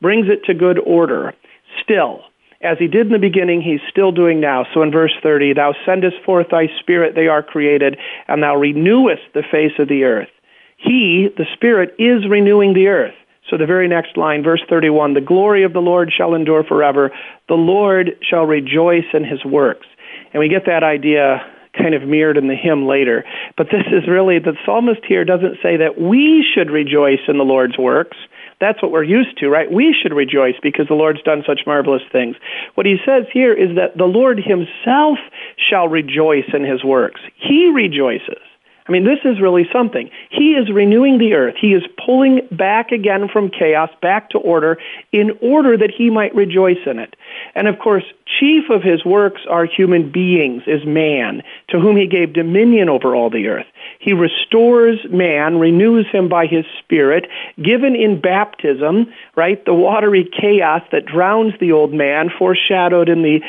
[0.01, 1.35] brings it to good order.
[1.83, 2.23] Still,
[2.63, 4.67] as he did in the beginning, he's still doing now.
[4.75, 7.97] So in verse 30, Thou sendest forth thy Spirit, they are created,
[8.29, 10.29] and thou renewest the face of the earth.
[10.77, 13.15] He, the Spirit, is renewing the earth.
[13.49, 17.11] So the very next line, verse 31, the glory of the Lord shall endure forever.
[17.49, 19.87] The Lord shall rejoice in his works.
[20.33, 21.41] And we get that idea
[21.77, 23.25] kind of mirrored in the hymn later.
[23.57, 27.45] But this is really, the psalmist here doesn't say that we should rejoice in the
[27.45, 28.17] Lord's works.
[28.61, 29.71] That's what we're used to, right?
[29.71, 32.37] We should rejoice because the Lord's done such marvelous things.
[32.75, 35.19] What he says here is that the Lord himself
[35.57, 37.21] shall rejoice in his works.
[37.37, 38.43] He rejoices
[38.89, 40.11] I mean, this is really something.
[40.31, 41.55] He is renewing the earth.
[41.61, 44.79] He is pulling back again from chaos, back to order,
[45.13, 47.15] in order that he might rejoice in it.
[47.55, 48.05] And of course,
[48.39, 53.15] chief of his works are human beings, is man, to whom he gave dominion over
[53.15, 53.67] all the earth.
[53.99, 57.27] He restores man, renews him by his spirit,
[57.63, 59.65] given in baptism, right?
[59.65, 63.41] The watery chaos that drowns the old man, foreshadowed in the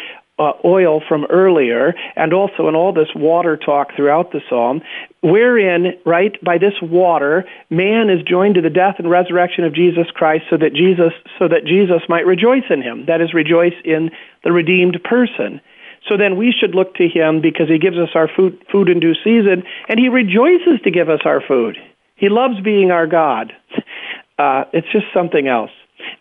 [0.41, 4.81] uh, oil from earlier, and also in all this water talk throughout the psalm,
[5.21, 10.07] wherein, right, by this water, man is joined to the death and resurrection of Jesus
[10.15, 13.05] Christ, so that Jesus, so that Jesus might rejoice in him.
[13.05, 14.09] That is, rejoice in
[14.43, 15.61] the redeemed person.
[16.09, 18.99] So then we should look to him because he gives us our food, food in
[18.99, 21.77] due season, and he rejoices to give us our food.
[22.15, 23.53] He loves being our God.
[24.39, 25.69] Uh, it's just something else.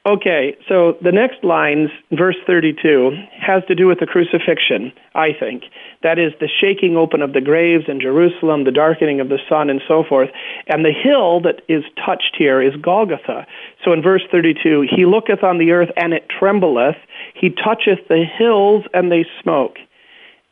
[0.06, 5.64] Okay, so the next lines, verse 32, has to do with the crucifixion, I think.
[6.02, 9.68] That is the shaking open of the graves in Jerusalem, the darkening of the sun,
[9.68, 10.30] and so forth.
[10.68, 13.46] And the hill that is touched here is Golgotha.
[13.84, 16.96] So in verse 32, he looketh on the earth, and it trembleth.
[17.34, 19.76] He toucheth the hills, and they smoke.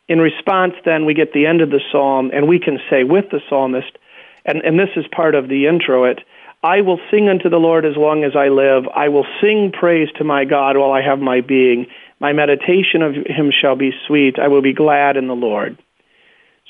[0.07, 3.25] In response, then, we get the end of the psalm, and we can say with
[3.31, 3.97] the psalmist,
[4.45, 6.25] and, and this is part of the introit, it,
[6.61, 8.83] I will sing unto the Lord as long as I live.
[8.93, 11.87] I will sing praise to my God while I have my being.
[12.19, 14.37] My meditation of him shall be sweet.
[14.37, 15.77] I will be glad in the Lord.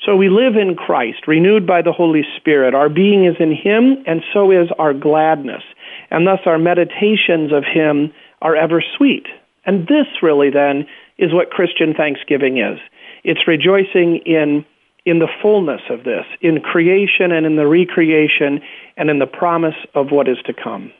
[0.06, 2.74] So we live in Christ, renewed by the Holy Spirit.
[2.74, 5.62] Our being is in him, and so is our gladness.
[6.10, 9.26] And thus our meditations of him are ever sweet.
[9.66, 10.86] And this really then
[11.18, 12.78] is what Christian thanksgiving is.
[13.24, 14.64] It's rejoicing in
[15.06, 18.60] in the fullness of this, in creation and in the recreation
[19.00, 20.92] and in the promise of what is to come.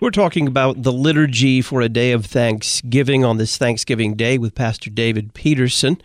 [0.00, 4.56] We're talking about the liturgy for a day of thanksgiving on this Thanksgiving Day with
[4.56, 6.02] Pastor David Petersen.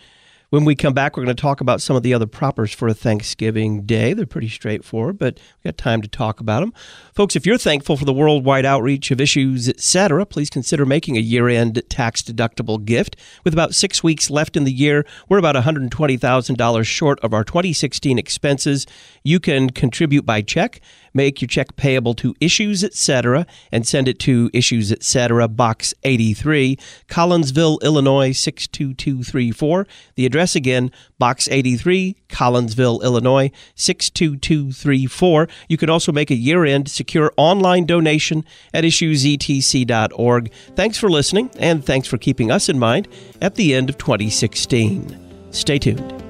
[0.51, 2.87] When we come back, we're going to talk about some of the other propers for
[2.87, 4.13] a Thanksgiving day.
[4.13, 6.73] They're pretty straightforward, but we've got time to talk about them.
[7.13, 11.19] Folks, if you're thankful for the worldwide outreach of issues, etc., please consider making a
[11.19, 13.15] year-end tax-deductible gift.
[13.43, 18.17] With about six weeks left in the year, we're about $120,000 short of our 2016
[18.17, 18.87] expenses.
[19.23, 20.81] You can contribute by check
[21.13, 23.45] Make your check payable to Issues Etc.
[23.71, 25.47] and send it to Issues Etc.
[25.47, 29.87] Box 83, Collinsville, Illinois 62234.
[30.15, 35.47] The address again, Box 83, Collinsville, Illinois 62234.
[35.67, 40.51] You can also make a year-end secure online donation at issuesetc.org.
[40.75, 43.07] Thanks for listening and thanks for keeping us in mind
[43.41, 45.51] at the end of 2016.
[45.51, 46.28] Stay tuned.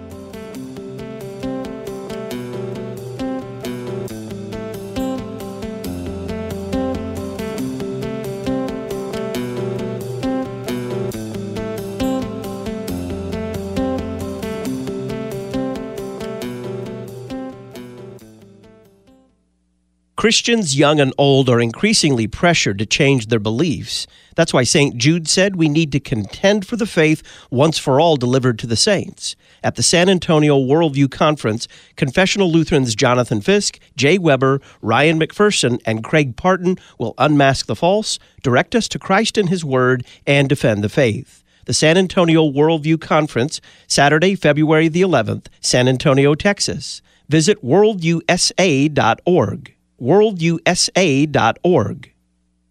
[20.20, 24.06] Christians, young and old, are increasingly pressured to change their beliefs.
[24.36, 24.98] That's why St.
[24.98, 28.76] Jude said we need to contend for the faith once for all delivered to the
[28.76, 29.38] saints.
[29.64, 36.04] At the San Antonio Worldview Conference, confessional Lutherans Jonathan Fisk, Jay Weber, Ryan McPherson, and
[36.04, 40.84] Craig Parton will unmask the false, direct us to Christ and His Word, and defend
[40.84, 47.02] the faith the San Antonio Worldview Conference, Saturday, February the 11th, San Antonio, Texas.
[47.30, 52.14] Visit worldusa.org worldusa.org.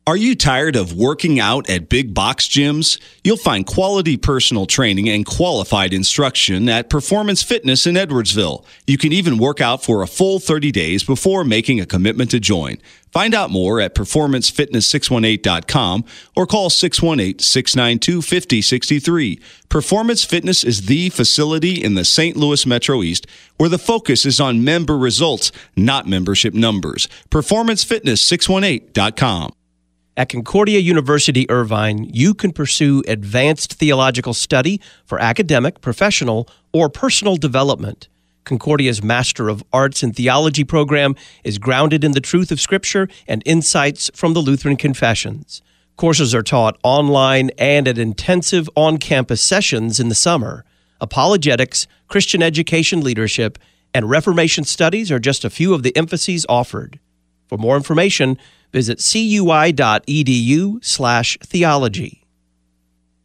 [0.09, 2.99] Are you tired of working out at big box gyms?
[3.23, 8.65] You'll find quality personal training and qualified instruction at Performance Fitness in Edwardsville.
[8.87, 12.41] You can even work out for a full 30 days before making a commitment to
[12.41, 12.79] join.
[13.13, 19.39] Find out more at performancefitness618.com or call 618 692 5063.
[19.69, 22.35] Performance Fitness is the facility in the St.
[22.35, 23.27] Louis Metro East
[23.59, 27.09] where the focus is on member results, not membership numbers.
[27.31, 29.53] PerformanceFitness618.com.
[30.19, 37.37] At Concordia University Irvine, you can pursue advanced theological study for academic, professional, or personal
[37.37, 38.09] development.
[38.43, 43.45] Concordia's Master of Arts in Theology program is grounded in the truth of Scripture and
[43.47, 45.63] insights from the Lutheran Confessions.
[45.97, 50.65] Courses are taught online and at intensive on campus sessions in the summer.
[51.01, 53.57] Apologetics, Christian education leadership,
[53.95, 56.99] and Reformation studies are just a few of the emphases offered.
[57.49, 58.39] For more information,
[58.73, 62.25] Visit cui.edu slash theology.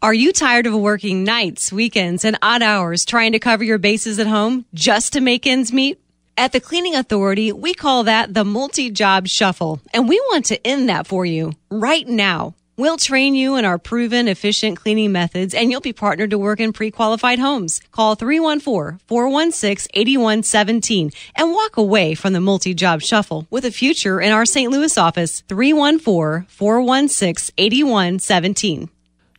[0.01, 4.19] Are you tired of working nights, weekends, and odd hours trying to cover your bases
[4.19, 5.99] at home just to make ends meet?
[6.35, 10.67] At the Cleaning Authority, we call that the multi job shuffle, and we want to
[10.67, 12.55] end that for you right now.
[12.75, 16.59] We'll train you in our proven, efficient cleaning methods, and you'll be partnered to work
[16.59, 17.79] in pre qualified homes.
[17.91, 24.19] Call 314 416 8117 and walk away from the multi job shuffle with a future
[24.19, 24.71] in our St.
[24.71, 25.41] Louis office.
[25.41, 28.89] 314 416 8117.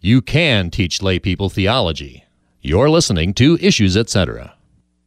[0.00, 2.24] You can teach lay people theology.
[2.62, 4.54] You're listening to Issues Etc.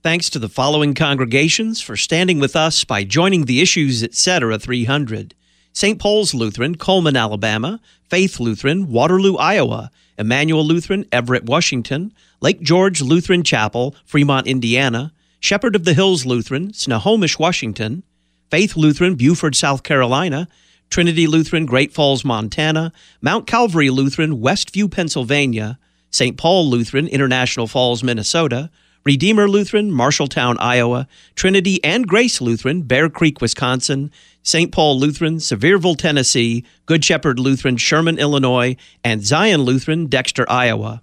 [0.04, 4.60] Thanks to the following congregations for standing with us by joining the Issues Etc.
[4.60, 5.34] 300.
[5.78, 6.00] St.
[6.00, 12.12] Paul's Lutheran, Cullman, Alabama, Faith Lutheran, Waterloo, Iowa, Emmanuel Lutheran, Everett, Washington,
[12.42, 18.02] Lake George Lutheran Chapel, Fremont, Indiana, Shepherd of the Hills Lutheran, Snohomish, Washington,
[18.50, 20.48] Faith Lutheran, Beaufort, South Carolina,
[20.90, 25.78] Trinity Lutheran, Great Falls, Montana, Mount Calvary Lutheran, Westview, Pennsylvania,
[26.10, 26.38] St.
[26.38, 28.72] Paul Lutheran, International Falls, Minnesota,
[29.08, 34.12] Redeemer Lutheran, Marshalltown, Iowa, Trinity and Grace Lutheran, Bear Creek, Wisconsin,
[34.44, 34.70] St.
[34.70, 41.02] Paul Lutheran, Sevierville, Tennessee, Good Shepherd Lutheran, Sherman, Illinois, and Zion Lutheran, Dexter, Iowa.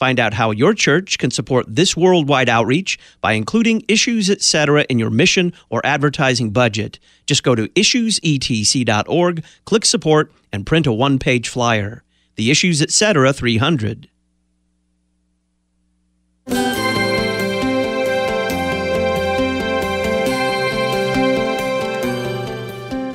[0.00, 4.84] Find out how your church can support this worldwide outreach by including issues, etc.
[4.88, 6.98] in your mission or advertising budget.
[7.24, 12.02] Just go to issuesetc.org, click support, and print a one-page flyer.
[12.34, 13.32] The Issues Etc.
[13.32, 14.08] 300.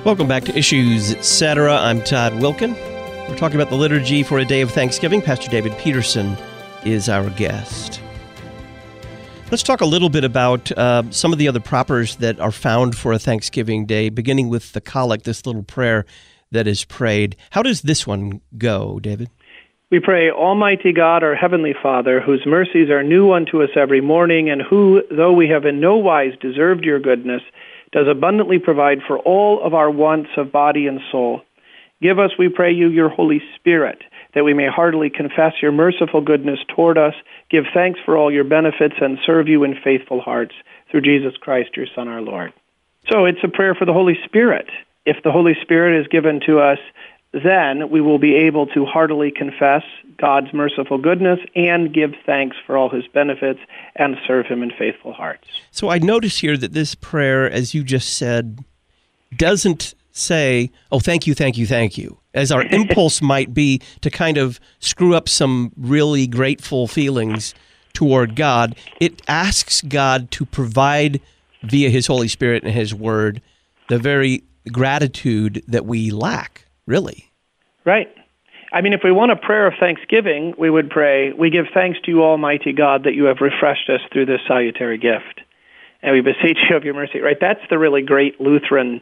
[0.09, 1.71] Welcome back to Issues Etc.
[1.71, 2.73] I'm Todd Wilken.
[3.29, 5.21] We're talking about the liturgy for a day of Thanksgiving.
[5.21, 6.35] Pastor David Petersen
[6.83, 8.01] is our guest.
[9.51, 12.97] Let's talk a little bit about uh, some of the other propers that are found
[12.97, 16.07] for a Thanksgiving day, beginning with the collect, this little prayer
[16.49, 17.35] that is prayed.
[17.51, 19.29] How does this one go, David?
[19.91, 24.49] We pray, Almighty God, our Heavenly Father, whose mercies are new unto us every morning,
[24.49, 27.43] and who, though we have in no wise deserved your goodness,
[27.91, 31.41] does abundantly provide for all of our wants of body and soul.
[32.01, 33.99] Give us, we pray you, your Holy Spirit,
[34.33, 37.13] that we may heartily confess your merciful goodness toward us,
[37.49, 40.53] give thanks for all your benefits, and serve you in faithful hearts.
[40.89, 42.53] Through Jesus Christ, your Son, our Lord.
[43.09, 44.67] So it's a prayer for the Holy Spirit.
[45.05, 46.79] If the Holy Spirit is given to us,
[47.31, 49.83] then we will be able to heartily confess
[50.17, 53.59] God's merciful goodness and give thanks for all his benefits
[53.95, 55.47] and serve him in faithful hearts.
[55.71, 58.63] So I notice here that this prayer, as you just said,
[59.35, 64.09] doesn't say, oh, thank you, thank you, thank you, as our impulse might be to
[64.09, 67.53] kind of screw up some really grateful feelings
[67.93, 68.75] toward God.
[68.99, 71.21] It asks God to provide
[71.63, 73.41] via his Holy Spirit and his word
[73.87, 77.31] the very gratitude that we lack, really.
[77.85, 78.09] Right.
[78.73, 81.99] I mean, if we want a prayer of thanksgiving, we would pray, We give thanks
[82.03, 85.41] to you, Almighty God, that you have refreshed us through this salutary gift.
[86.01, 87.19] And we beseech you of your mercy.
[87.19, 87.37] Right?
[87.39, 89.01] That's the really great Lutheran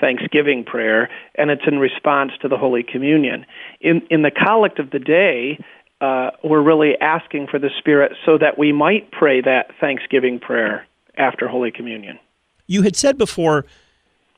[0.00, 3.44] thanksgiving prayer, and it's in response to the Holy Communion.
[3.80, 5.58] In, in the collect of the day,
[6.00, 10.86] uh, we're really asking for the Spirit so that we might pray that thanksgiving prayer
[11.16, 12.18] after Holy Communion.
[12.68, 13.66] You had said before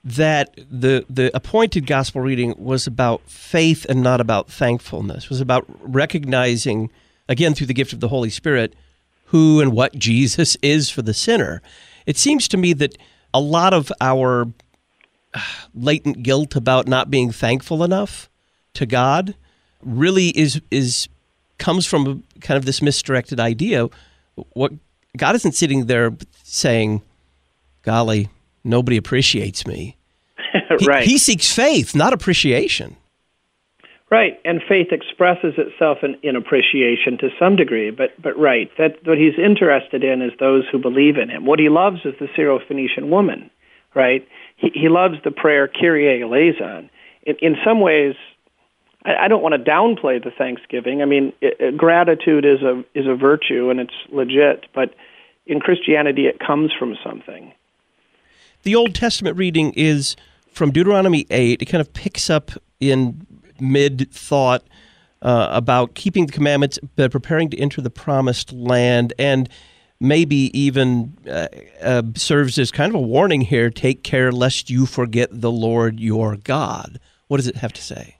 [0.02, 5.24] that the the appointed gospel reading was about faith and not about thankfulness.
[5.24, 6.90] It was about recognizing
[7.28, 8.74] again through the gift of the Holy Spirit
[9.26, 11.62] who and what Jesus is for the sinner.
[12.06, 12.96] It seems to me that
[13.32, 14.48] a lot of our
[15.32, 15.40] uh,
[15.74, 18.28] latent guilt about not being thankful enough
[18.74, 19.34] to God
[19.82, 21.08] really is is
[21.58, 23.88] comes from kind of this misdirected idea
[24.54, 24.72] what
[25.16, 27.02] God isn't sitting there saying
[27.82, 28.30] golly
[28.64, 29.96] nobody appreciates me.
[30.86, 31.04] right.
[31.04, 32.96] He, he, seeks faith, not appreciation.
[34.10, 39.06] Right, and faith expresses itself in, in appreciation to some degree, but but right, that
[39.06, 41.46] what he's interested in is those who believe in him.
[41.46, 43.50] What he loves is the Syrophoenician woman,
[43.94, 44.26] right?
[44.56, 46.90] He he loves the prayer Kyrie eleison.
[47.22, 48.16] In, in some ways,
[49.04, 51.02] I, I don't want to downplay the Thanksgiving.
[51.02, 54.92] I mean, it, gratitude is a is a virtue and it's legit, but
[55.46, 57.52] in Christianity, it comes from something
[58.62, 60.16] the Old Testament reading is
[60.52, 61.62] from Deuteronomy 8.
[61.62, 62.50] It kind of picks up
[62.80, 63.26] in
[63.60, 64.64] mid thought
[65.22, 69.48] uh, about keeping the commandments, but preparing to enter the promised land, and
[70.00, 71.48] maybe even uh,
[71.82, 76.00] uh, serves as kind of a warning here take care lest you forget the Lord
[76.00, 76.98] your God.
[77.28, 78.16] What does it have to say?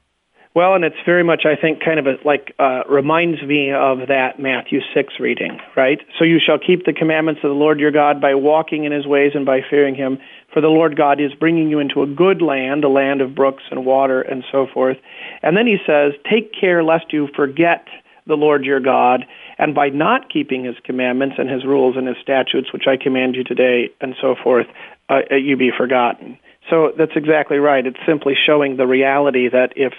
[0.53, 4.09] Well, and it's very much, I think, kind of a, like uh, reminds me of
[4.09, 6.01] that Matthew 6 reading, right?
[6.18, 9.07] So you shall keep the commandments of the Lord your God by walking in his
[9.07, 10.18] ways and by fearing him.
[10.53, 13.62] For the Lord God is bringing you into a good land, a land of brooks
[13.70, 14.96] and water and so forth.
[15.42, 17.86] And then he says, Take care lest you forget
[18.26, 19.24] the Lord your God,
[19.59, 23.36] and by not keeping his commandments and his rules and his statutes, which I command
[23.36, 24.66] you today, and so forth,
[25.09, 26.38] uh, you be forgotten.
[26.68, 27.86] So that's exactly right.
[27.86, 29.92] It's simply showing the reality that if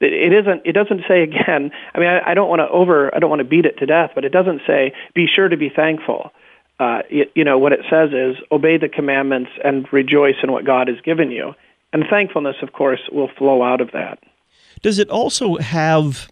[0.00, 3.18] it isn't it doesn't say again i mean i, I don't want to over i
[3.18, 5.70] don't want to beat it to death but it doesn't say be sure to be
[5.74, 6.32] thankful.
[6.78, 10.66] Uh, you, you know what it says is obey the commandments and rejoice in what
[10.66, 11.54] god has given you.
[11.94, 14.18] And thankfulness of course will flow out of that.
[14.82, 16.28] Does it also have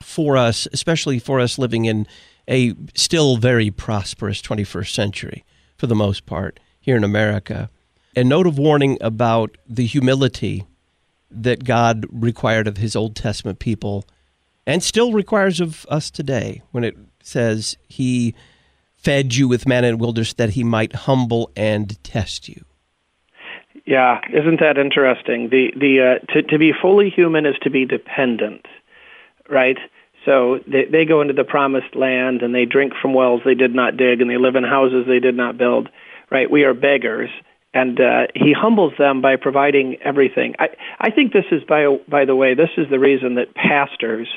[0.00, 2.06] for us especially for us living in
[2.48, 5.44] a still very prosperous 21st century
[5.76, 7.68] for the most part here in america
[8.16, 10.64] a note of warning about the humility
[11.30, 14.04] that God required of his Old Testament people
[14.66, 18.34] and still requires of us today when it says he
[18.94, 22.64] fed you with manna and wilderness that he might humble and test you.
[23.86, 25.48] Yeah, isn't that interesting?
[25.48, 28.66] The the uh, to to be fully human is to be dependent,
[29.48, 29.78] right?
[30.26, 33.74] So they they go into the promised land and they drink from wells they did
[33.74, 35.88] not dig and they live in houses they did not build,
[36.30, 36.50] right?
[36.50, 37.30] We are beggars
[37.74, 40.54] and uh, he humbles them by providing everything.
[40.58, 44.28] I, I think this is, by, by the way, this is the reason that pastors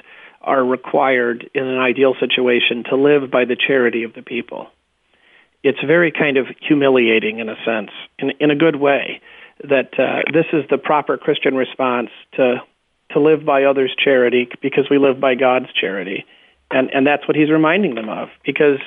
[0.42, 4.68] are required in an ideal situation to live by the charity of the people.
[5.64, 9.22] It's very kind of humiliating in a sense, in, in a good way,
[9.64, 12.56] that uh, this is the proper Christian response to,
[13.12, 16.26] to live by others' charity because we live by God's charity.
[16.72, 18.80] And, and that's what he's reminding them of, because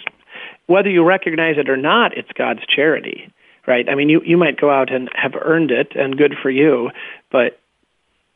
[0.66, 3.30] whether you recognize it or not, it's God's charity
[3.66, 3.88] right?
[3.88, 6.90] I mean, you you might go out and have earned it, and good for you,
[7.30, 7.60] but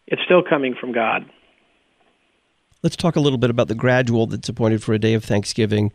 [0.07, 1.25] it's still coming from God.
[2.83, 5.93] Let's talk a little bit about the gradual that's appointed for a day of Thanksgiving,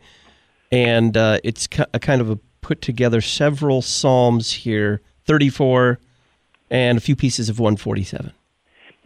[0.70, 5.98] and uh, it's a kind of a put together several psalms here, thirty-four,
[6.70, 8.32] and a few pieces of one forty-seven.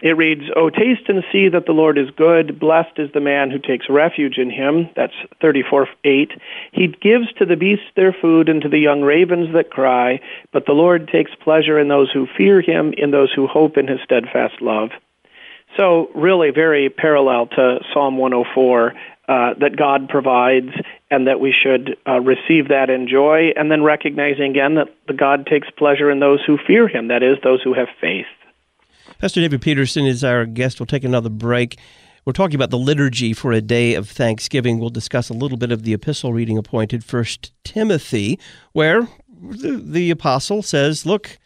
[0.00, 2.60] It reads, Oh, taste and see that the Lord is good.
[2.60, 4.88] Blessed is the man who takes refuge in him.
[4.94, 6.32] That's 34 8.
[6.72, 10.20] He gives to the beasts their food and to the young ravens that cry.
[10.52, 13.88] But the Lord takes pleasure in those who fear him, in those who hope in
[13.88, 14.90] his steadfast love.
[15.76, 18.94] So, really, very parallel to Psalm 104
[19.28, 20.70] uh, that God provides
[21.10, 25.12] and that we should uh, receive that in joy, and then recognizing again that the
[25.12, 28.26] God takes pleasure in those who fear him, that is, those who have faith.
[29.18, 30.78] Pastor David Petersen is our guest.
[30.78, 31.76] We'll take another break.
[32.24, 34.78] We're talking about the liturgy for a day of Thanksgiving.
[34.78, 38.38] We'll discuss a little bit of the epistle reading appointed, First Timothy,
[38.74, 41.36] where the, the apostle says, Look,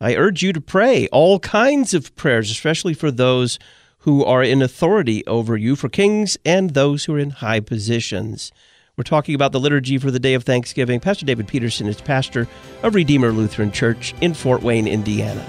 [0.00, 3.58] I urge you to pray all kinds of prayers, especially for those
[3.98, 8.52] who are in authority over you, for kings and those who are in high positions.
[8.96, 10.98] We're talking about the liturgy for the day of Thanksgiving.
[10.98, 12.48] Pastor David Petersen is pastor
[12.82, 15.46] of Redeemer Lutheran Church in Fort Wayne, Indiana.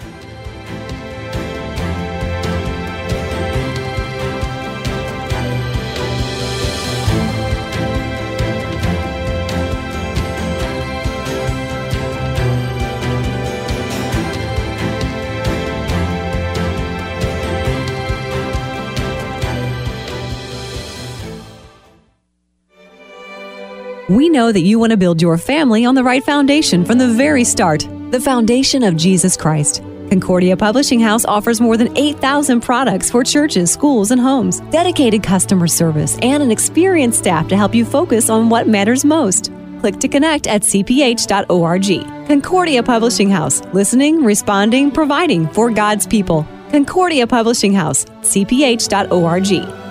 [24.09, 27.09] We know that you want to build your family on the right foundation from the
[27.09, 29.83] very start the foundation of Jesus Christ.
[30.09, 35.67] Concordia Publishing House offers more than 8,000 products for churches, schools, and homes, dedicated customer
[35.67, 39.51] service, and an experienced staff to help you focus on what matters most.
[39.81, 42.27] Click to connect at cph.org.
[42.27, 46.47] Concordia Publishing House, listening, responding, providing for God's people.
[46.71, 49.88] Concordia Publishing House, cph.org.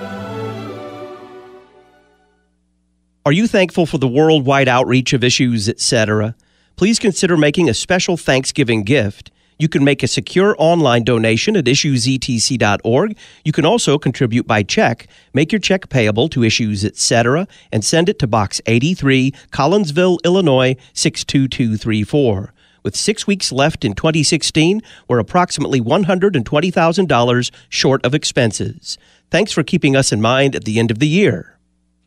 [3.29, 6.35] Are you thankful for the worldwide outreach of issues, etc.?
[6.76, 9.31] Please consider making a special Thanksgiving gift.
[9.59, 13.18] You can make a secure online donation at issuesetc.org.
[13.45, 15.09] You can also contribute by check.
[15.35, 17.47] Make your check payable to Issues Etc.
[17.70, 22.55] and send it to Box 83, Collinsville, Illinois 62234.
[22.83, 28.97] With six weeks left in 2016, we're approximately $120,000 short of expenses.
[29.31, 31.58] Thanks for keeping us in mind at the end of the year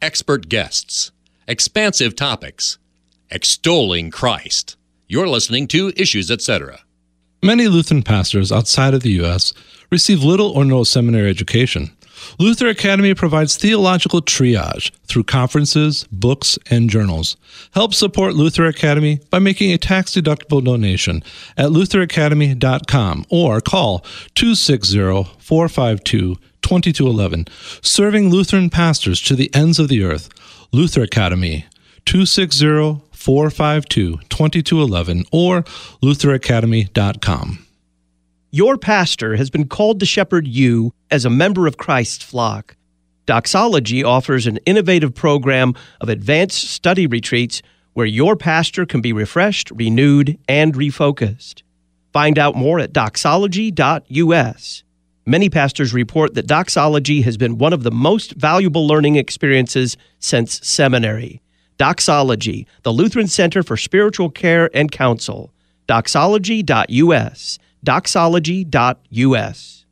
[0.01, 1.11] expert guests,
[1.47, 2.77] expansive topics,
[3.29, 4.75] extolling Christ.
[5.07, 6.79] You're listening to Issues, etc.
[7.43, 9.53] Many Lutheran pastors outside of the U.S.
[9.91, 11.95] receive little or no seminary education.
[12.39, 17.37] Luther Academy provides theological triage through conferences, books, and journals.
[17.73, 21.23] Help support Luther Academy by making a tax deductible donation
[21.57, 23.99] at lutheracademy.com or call
[24.35, 24.97] 260
[25.39, 27.47] 452 2211,
[27.81, 30.29] serving Lutheran pastors to the ends of the earth.
[30.71, 31.65] Luther Academy,
[32.05, 35.63] 260 452 2211 or
[36.01, 37.65] lutheracademy.com.
[38.53, 42.75] Your pastor has been called to shepherd you as a member of Christ's flock.
[43.25, 47.61] Doxology offers an innovative program of advanced study retreats
[47.93, 51.61] where your pastor can be refreshed, renewed, and refocused.
[52.11, 54.83] Find out more at doxology.us.
[55.25, 60.59] Many pastors report that doxology has been one of the most valuable learning experiences since
[60.67, 61.41] seminary.
[61.77, 65.53] Doxology, the Lutheran Center for Spiritual Care and Counsel.
[65.87, 67.59] Doxology.us.
[67.83, 69.85] Doxology.us.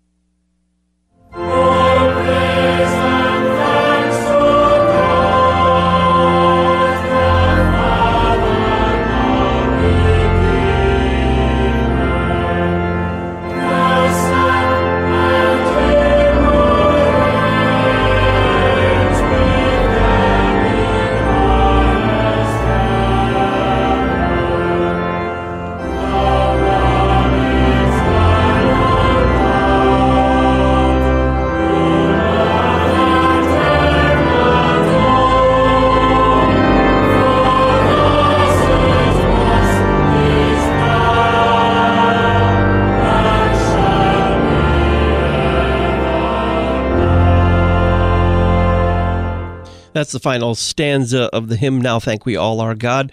[50.00, 53.12] That's the final stanza of the hymn, Now Thank We All Our God.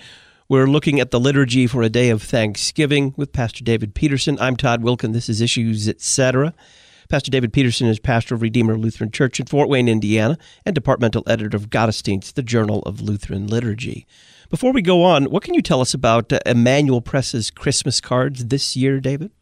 [0.48, 4.38] We're looking at the liturgy for a day of thanksgiving with Pastor David Petersen.
[4.38, 5.12] I'm Todd Wilken.
[5.12, 6.54] This is Issues, etc.
[7.08, 11.24] Pastor David Petersen is pastor of Redeemer Lutheran Church in Fort Wayne, Indiana, and departmental
[11.26, 14.06] editor of Gottesdienst, the Journal of Lutheran Liturgy.
[14.48, 18.44] Before we go on, what can you tell us about uh, Emmanuel Press's Christmas cards
[18.46, 19.32] this year, David?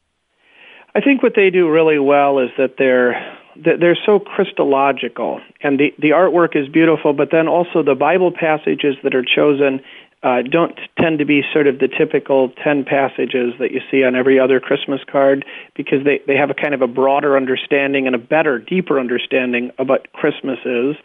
[0.94, 5.94] I think what they do really well is that they're they're so Christological, and the
[5.98, 7.12] the artwork is beautiful.
[7.12, 9.80] But then also the Bible passages that are chosen
[10.22, 14.16] uh, don't tend to be sort of the typical ten passages that you see on
[14.16, 15.44] every other Christmas card,
[15.76, 19.70] because they they have a kind of a broader understanding and a better, deeper understanding
[19.78, 20.96] of what Christmas is.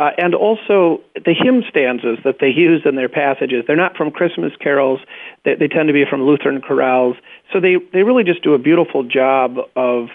[0.00, 3.64] Uh, and also the hymn stanzas that they use in their passages.
[3.66, 5.00] They're not from Christmas carols.
[5.44, 7.16] They, they tend to be from Lutheran chorales.
[7.52, 10.08] So they, they really just do a beautiful job of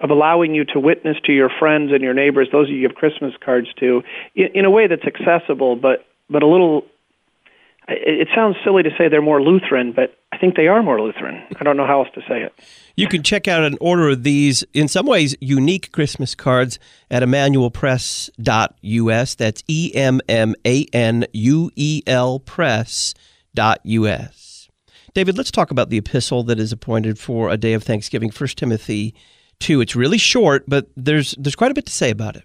[0.00, 3.32] of allowing you to witness to your friends and your neighbors, those you give Christmas
[3.44, 4.02] cards to,
[4.34, 6.84] in, in a way that's accessible, but but a little.
[7.90, 11.42] It, sounds silly to say they're more Lutheran, but I think they are more Lutheran.
[11.58, 12.52] I don't know how else to say it.
[12.96, 16.78] You can check out an order of these, in some ways, unique Christmas cards
[17.10, 19.34] at emmanuelpress.us.
[19.36, 23.14] That's E M M A N U E L press.us.
[25.14, 28.48] David, let's talk about the epistle that is appointed for a day of Thanksgiving, 1
[28.50, 29.14] Timothy
[29.60, 29.80] 2.
[29.80, 32.44] It's really short, but there's there's quite a bit to say about it.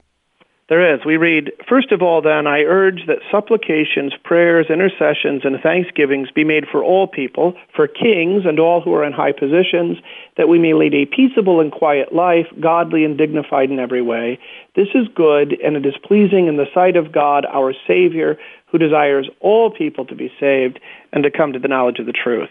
[0.70, 1.06] There is.
[1.06, 6.46] We read, First of all, then, I urge that supplications, prayers, intercessions, and thanksgivings be
[6.46, 9.98] made for all people, for kings and all who are in high positions,
[10.38, 14.40] that we may lead a peaceable and quiet life, godly and dignified in every way.
[14.76, 18.38] This is good, and it is pleasing in the sight of God, our Savior,
[18.68, 20.80] who desires all people to be saved
[21.12, 22.50] and to come to the knowledge of the truth.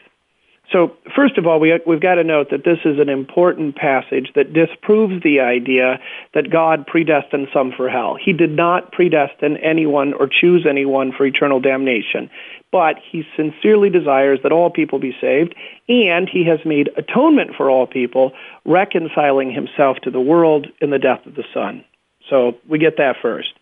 [0.72, 4.32] So, first of all, we, we've got to note that this is an important passage
[4.34, 6.00] that disproves the idea
[6.32, 8.16] that God predestined some for hell.
[8.18, 12.30] He did not predestine anyone or choose anyone for eternal damnation,
[12.70, 15.54] but he sincerely desires that all people be saved,
[15.90, 18.32] and he has made atonement for all people,
[18.64, 21.84] reconciling himself to the world in the death of the Son.
[22.30, 23.52] So, we get that first.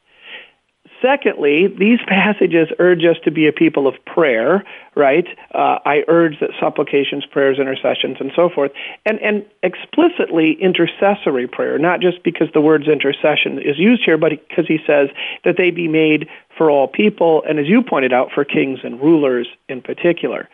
[1.02, 4.62] Secondly, these passages urge us to be a people of prayer,
[4.94, 5.26] right?
[5.54, 8.72] Uh, I urge that supplications, prayers, intercessions, and so forth,
[9.06, 14.32] and, and explicitly intercessory prayer, not just because the words intercession is used here, but
[14.48, 15.08] because he says
[15.44, 19.00] that they be made for all people, and as you pointed out, for kings and
[19.00, 20.48] rulers in particular.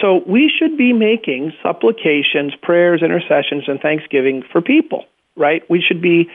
[0.00, 5.68] So we should be making supplications, prayers, intercessions, and thanksgiving for people, right?
[5.68, 6.30] We should be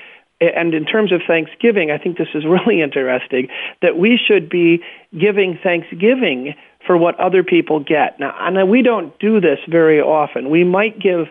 [0.55, 3.47] and in terms of Thanksgiving, I think this is really interesting
[3.81, 4.81] that we should be
[5.17, 8.19] giving Thanksgiving for what other people get.
[8.19, 10.49] Now, and we don't do this very often.
[10.49, 11.27] We might give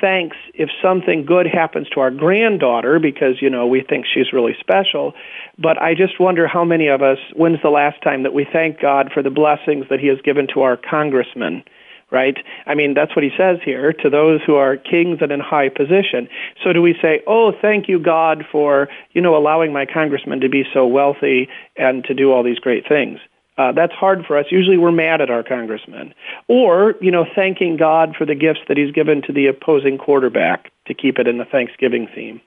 [0.00, 4.56] thanks if something good happens to our granddaughter because, you know, we think she's really
[4.60, 5.12] special.
[5.58, 8.80] But I just wonder how many of us, when's the last time that we thank
[8.80, 11.64] God for the blessings that He has given to our congressman?
[12.10, 12.36] Right?
[12.66, 15.68] I mean, that's what he says here to those who are kings and in high
[15.68, 16.28] position.
[16.64, 20.48] So do we say, oh, thank you, God, for, you know, allowing my congressman to
[20.48, 23.18] be so wealthy and to do all these great things?
[23.58, 24.46] Uh, that's hard for us.
[24.50, 26.14] Usually we're mad at our congressman.
[26.46, 30.70] Or, you know, thanking God for the gifts that he's given to the opposing quarterback
[30.86, 32.40] to keep it in the Thanksgiving theme.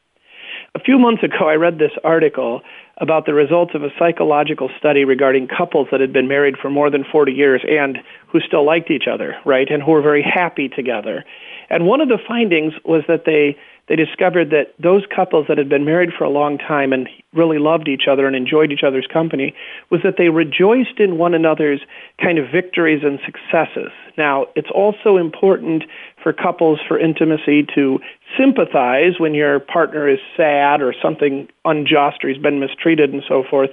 [0.74, 2.62] A few months ago, I read this article
[2.98, 6.90] about the results of a psychological study regarding couples that had been married for more
[6.90, 7.98] than 40 years and
[8.28, 11.26] who still liked each other, right, and who were very happy together.
[11.70, 13.58] And one of the findings was that they
[13.92, 17.60] they discovered that those couples that had been married for a long time and really
[17.60, 19.54] loved each other and enjoyed each other's company
[19.90, 21.82] was that they rejoiced in one another's
[22.24, 23.92] kind of victories and successes.
[24.18, 25.84] Now, it's also important
[26.24, 28.00] for couples for intimacy to
[28.40, 33.44] sympathize when your partner is sad or something unjust or he's been mistreated and so
[33.44, 33.72] forth.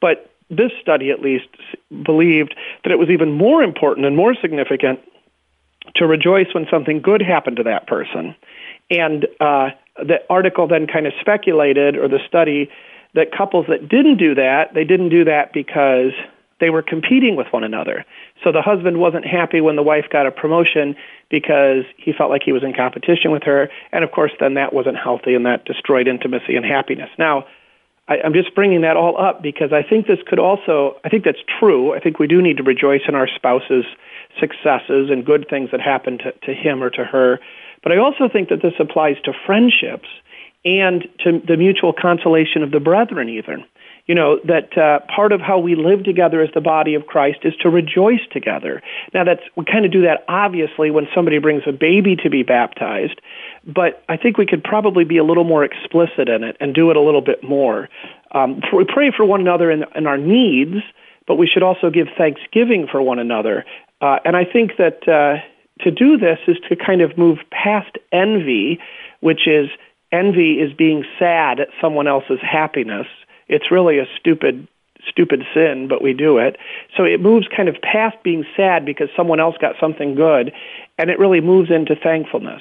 [0.00, 1.46] But this study at least
[2.04, 4.98] believed that it was even more important and more significant
[5.94, 8.34] to rejoice when something good happened to that person.
[8.90, 12.70] And uh, the article then kind of speculated, or the study,
[13.14, 16.12] that couples that didn't do that, they didn't do that because
[16.60, 18.04] they were competing with one another.
[18.44, 20.94] So the husband wasn't happy when the wife got a promotion
[21.30, 23.70] because he felt like he was in competition with her.
[23.92, 27.08] And of course, then that wasn't healthy and that destroyed intimacy and happiness.
[27.18, 27.46] Now,
[28.08, 31.24] I, I'm just bringing that all up because I think this could also, I think
[31.24, 31.94] that's true.
[31.94, 33.84] I think we do need to rejoice in our spouse's
[34.38, 37.40] successes and good things that happen to, to him or to her.
[37.82, 40.08] But I also think that this applies to friendships
[40.64, 43.64] and to the mutual consolation of the brethren, even.
[44.06, 47.40] You know, that uh, part of how we live together as the body of Christ
[47.44, 48.82] is to rejoice together.
[49.14, 52.42] Now, that's, we kind of do that obviously when somebody brings a baby to be
[52.42, 53.20] baptized,
[53.64, 56.90] but I think we could probably be a little more explicit in it and do
[56.90, 57.88] it a little bit more.
[58.32, 60.82] Um, we pray for one another in, in our needs,
[61.26, 63.64] but we should also give thanksgiving for one another.
[64.00, 65.40] Uh, and I think that uh,
[65.84, 68.78] to do this is to kind of move past envy,
[69.20, 69.68] which is
[70.12, 73.06] envy is being sad at someone else's happiness.
[73.48, 74.66] It's really a stupid
[75.08, 76.56] stupid sin, but we do it.
[76.96, 80.52] So it moves kind of past being sad because someone else got something good,
[80.98, 82.60] and it really moves into thankfulness.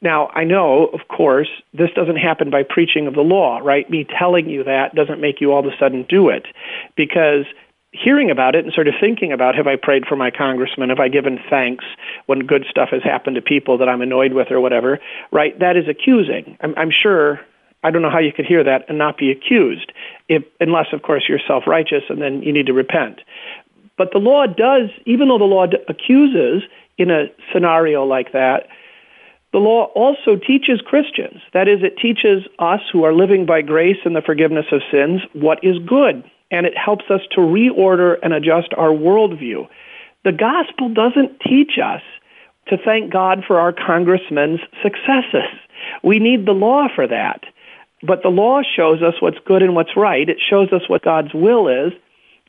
[0.00, 3.88] Now, I know, of course, this doesn't happen by preaching of the law, right?
[3.90, 6.46] Me telling you that doesn't make you all of a sudden do it
[6.96, 7.46] because
[8.02, 10.88] hearing about it and sort of thinking about have I prayed for my congressman?
[10.88, 11.84] Have I given thanks
[12.26, 14.98] when good stuff has happened to people that I'm annoyed with or whatever?
[15.32, 15.58] Right?
[15.58, 16.56] That is accusing.
[16.60, 17.40] I'm, I'm sure.
[17.84, 19.92] I don't know how you could hear that and not be accused,
[20.28, 23.20] if, unless, of course, you're self-righteous and then you need to repent.
[23.96, 26.68] But the law does, even though the law accuses
[26.98, 28.66] in a scenario like that,
[29.52, 31.40] the law also teaches Christians.
[31.54, 35.22] That is, it teaches us who are living by grace and the forgiveness of sins
[35.32, 39.68] what is good and it helps us to reorder and adjust our worldview.
[40.24, 42.02] The gospel doesn't teach us
[42.68, 45.48] to thank God for our congressmen's successes.
[46.02, 47.44] We need the law for that.
[48.02, 50.28] But the law shows us what's good and what's right.
[50.28, 51.92] It shows us what God's will is.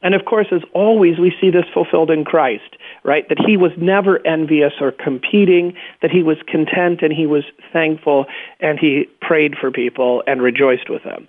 [0.02, 3.28] And of course, as always, we see this fulfilled in Christ, right?
[3.28, 7.44] That he was never envious or competing, that he was content and he was
[7.74, 8.26] thankful
[8.60, 11.28] and he prayed for people and rejoiced with them.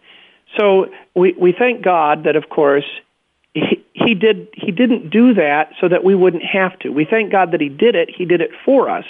[0.58, 2.84] So we, we thank God that, of course,
[3.54, 6.90] he, he did he didn't do that so that we wouldn't have to.
[6.90, 8.08] We thank God that he did it.
[8.16, 9.04] He did it for us,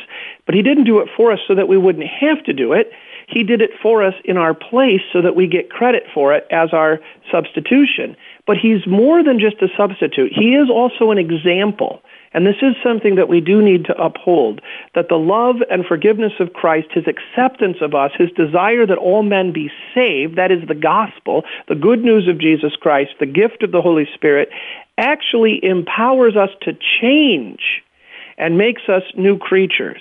[0.47, 2.91] but he didn't do it for us so that we wouldn't have to do it.
[3.29, 6.47] He did it for us in our place so that we get credit for it
[6.51, 6.99] as our
[7.31, 8.17] substitution.
[8.47, 10.33] But he's more than just a substitute.
[10.35, 12.03] He is also an example.
[12.33, 14.61] And this is something that we do need to uphold
[14.95, 19.25] that the love and forgiveness of Christ, his acceptance of us, his desire that all
[19.25, 23.65] men be saved, that is the gospel, the good news of Jesus Christ, the gift
[23.65, 24.49] of the Holy Spirit,
[24.97, 27.83] actually empowers us to change
[28.39, 30.01] and makes us new creatures.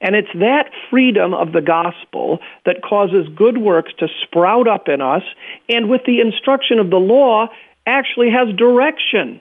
[0.00, 5.00] And it's that freedom of the gospel that causes good works to sprout up in
[5.00, 5.22] us,
[5.68, 7.48] and with the instruction of the law,
[7.86, 9.40] actually has direction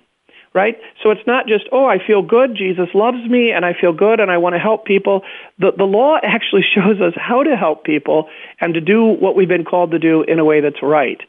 [0.55, 0.77] right?
[1.03, 4.21] So it's not just, oh, I feel good, Jesus loves me, and I feel good,
[4.21, 5.21] and I want to help people.
[5.59, 8.29] The, the law actually shows us how to help people
[8.61, 11.19] and to do what we've been called to do in a way that's right.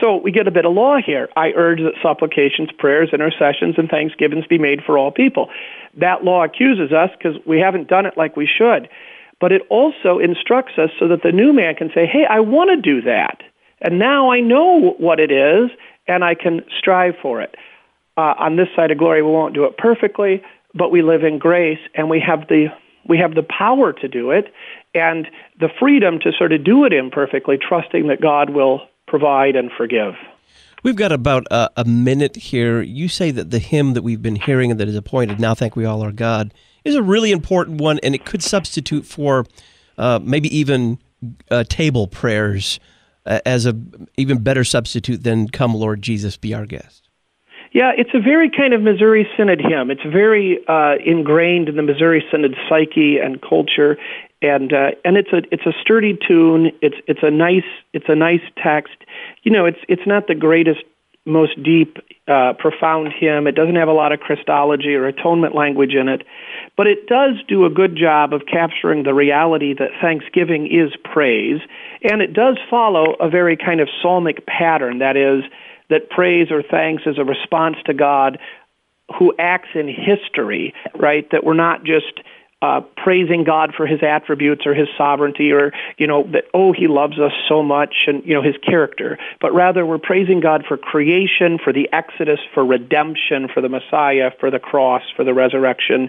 [0.00, 1.28] So we get a bit of law here.
[1.36, 5.48] I urge that supplications, prayers, intercessions, and thanksgivings be made for all people.
[5.98, 8.88] That law accuses us because we haven't done it like we should.
[9.40, 12.70] But it also instructs us so that the new man can say, hey, I want
[12.70, 13.42] to do that.
[13.80, 15.70] And now I know what it is,
[16.06, 17.56] and I can strive for it
[18.16, 20.42] uh, on this side of glory, we won't do it perfectly,
[20.74, 22.68] but we live in grace and we have the
[23.08, 24.52] we have the power to do it
[24.94, 25.28] and
[25.60, 30.14] the freedom to sort of do it imperfectly, trusting that God will provide and forgive.
[30.82, 32.82] We've got about a, a, minute here.
[32.82, 35.76] You say that the hymn that we've been hearing and that is appointed, Now Thank
[35.76, 36.52] We All Our God,
[36.84, 39.46] is a really important one, and it could substitute for
[39.98, 40.98] uh, maybe even
[41.50, 42.78] uh, table prayers
[43.24, 43.76] uh, as a
[44.16, 47.05] even better substitute than Come Lord Jesus, be our guest.
[47.76, 49.90] Yeah, it's a very kind of Missouri Synod hymn.
[49.90, 53.98] It's very uh, ingrained in the Missouri Synod psyche and culture,
[54.40, 56.72] and uh, and it's a it's a sturdy tune.
[56.80, 58.96] It's it's a nice it's a nice text.
[59.42, 60.84] You know, it's it's not the greatest,
[61.26, 63.46] most deep, uh, profound hymn.
[63.46, 66.22] It doesn't have a lot of Christology or atonement language in it,
[66.78, 71.60] but it does do a good job of capturing the reality that thanksgiving is praise,
[72.02, 75.00] and it does follow a very kind of psalmic pattern.
[75.00, 75.44] That is,
[75.90, 78.38] that praise or thanks is a response to God
[79.18, 81.30] who acts in history, right?
[81.30, 82.20] That we're not just
[82.62, 86.88] uh, praising God for his attributes or his sovereignty or, you know, that, oh, he
[86.88, 89.18] loves us so much and, you know, his character.
[89.40, 94.30] But rather, we're praising God for creation, for the Exodus, for redemption, for the Messiah,
[94.40, 96.08] for the cross, for the resurrection,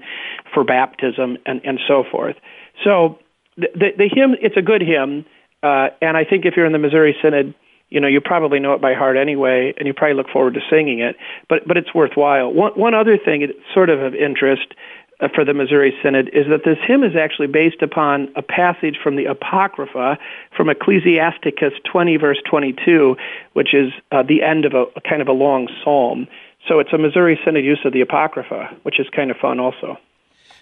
[0.53, 2.37] for baptism, and, and so forth.
[2.83, 3.19] So
[3.57, 5.25] the, the, the hymn, it's a good hymn.
[5.61, 7.53] Uh, and I think if you're in the Missouri Synod,
[7.89, 10.61] you know you probably know it by heart anyway, and you probably look forward to
[10.69, 11.15] singing it.
[11.49, 12.53] But but it's worthwhile.
[12.53, 14.73] One one other thing, sort of of interest
[15.19, 18.97] uh, for the Missouri Synod, is that this hymn is actually based upon a passage
[19.01, 20.17] from the Apocrypha,
[20.55, 23.15] from Ecclesiasticus 20 verse 22,
[23.53, 26.27] which is uh, the end of a, a kind of a long psalm.
[26.67, 29.97] So it's a Missouri Synod use of the Apocrypha, which is kind of fun also.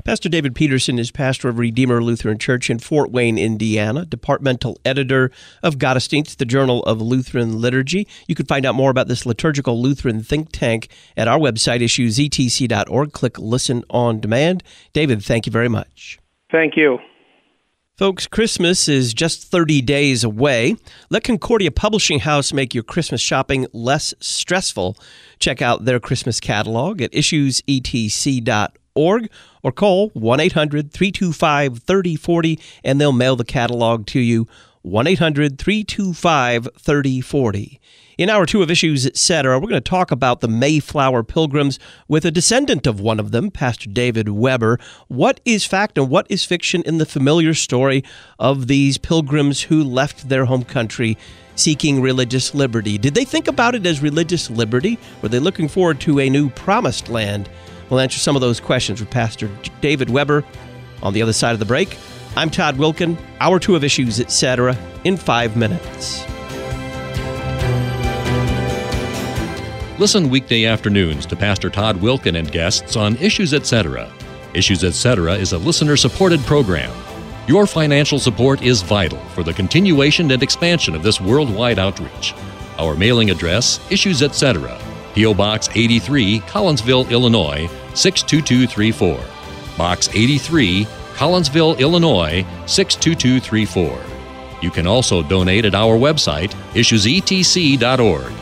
[0.05, 5.31] Pastor David Petersen is pastor of Redeemer Lutheran Church in Fort Wayne, Indiana, departmental editor
[5.63, 8.07] of Gottesdienst, the Journal of Lutheran Liturgy.
[8.27, 13.13] You can find out more about this liturgical Lutheran think tank at our website, issuesetc.org.
[13.13, 14.61] Click Listen on Demand.
[14.93, 16.19] David, thank you very much.
[16.51, 16.99] Thank you.
[17.97, 20.75] Folks, Christmas is just 30 days away.
[21.09, 24.97] Let Concordia Publishing House make your Christmas shopping less stressful.
[25.39, 29.29] Check out their Christmas catalog at issuesetc.org org
[29.65, 34.47] or call 1 800 325 3040 and they'll mail the catalog to you.
[34.83, 37.81] 1 800 325 3040.
[38.19, 42.25] In hour two of Issues, etc., we're going to talk about the Mayflower Pilgrims with
[42.25, 44.79] a descendant of one of them, Pastor David Weber.
[45.07, 48.03] What is fact and what is fiction in the familiar story
[48.37, 51.17] of these pilgrims who left their home country
[51.55, 52.99] seeking religious liberty?
[52.99, 54.99] Did they think about it as religious liberty?
[55.23, 57.49] Were they looking forward to a new promised land?
[57.89, 59.49] We'll answer some of those questions with Pastor
[59.81, 60.43] David Weber
[61.03, 61.97] on the other side of the break.
[62.35, 66.25] I'm Todd Wilken, hour two of issues, etc., in five minutes.
[69.97, 74.11] Listen weekday afternoons to Pastor Todd Wilken and guests on Issues Etc.
[74.53, 75.33] Issues Etc.
[75.35, 76.91] is a listener supported program.
[77.47, 82.33] Your financial support is vital for the continuation and expansion of this worldwide outreach.
[82.77, 84.77] Our mailing address, Issues Etc.,
[85.15, 85.33] P.O.
[85.33, 89.17] Box 83, Collinsville, Illinois 62234.
[89.77, 90.85] Box 83,
[91.15, 93.97] Collinsville, Illinois 62234.
[94.61, 98.33] You can also donate at our website, issuesetc.org.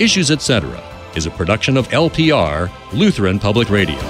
[0.00, 0.82] Issues Etc.
[1.14, 4.00] is a production of LPR, Lutheran Public Radio.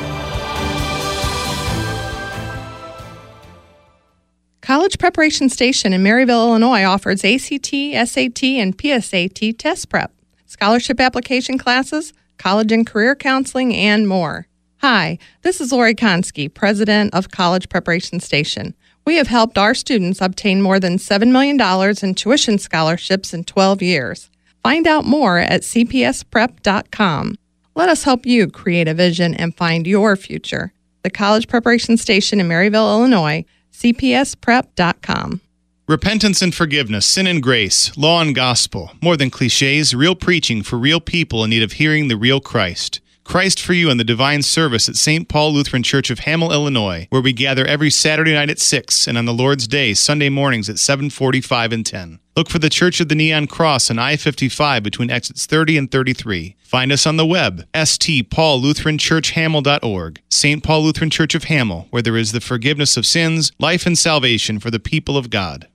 [4.63, 7.73] College Preparation Station in Maryville, Illinois offers ACT,
[8.09, 10.16] SAT, and PSAT test prep
[10.47, 14.47] scholarship application classes, college and career counseling, and more.
[14.79, 18.75] Hi, this is Lori Konski, President of College Preparation Station.
[19.05, 21.61] We have helped our students obtain more than $7 million
[22.03, 24.31] in tuition scholarships in 12 years.
[24.63, 27.37] Find out more at cpsprep.com.
[27.75, 30.73] Let us help you create a vision and find your future.
[31.03, 35.41] The College Preparation Station in Maryville, Illinois, cpsprep.com.
[35.89, 40.77] Repentance and forgiveness, sin and grace, law and gospel, more than cliches, real preaching for
[40.77, 43.01] real people in need of hearing the real Christ.
[43.23, 45.29] Christ for You in the Divine Service at St.
[45.29, 49.17] Paul Lutheran Church of Hamel, Illinois, where we gather every Saturday night at 6 and
[49.17, 52.19] on the Lord's Day, Sunday mornings at 7:45 and 10.
[52.37, 56.57] Look for the Church of the Neon Cross on I-55 between exits 30 and 33.
[56.65, 60.21] Find us on the web, stpaullutheranchurchhamel.org.
[60.31, 60.65] St.
[60.65, 64.59] Paul Lutheran Church of Hamel, where there is the forgiveness of sins, life and salvation
[64.59, 65.69] for the people of God.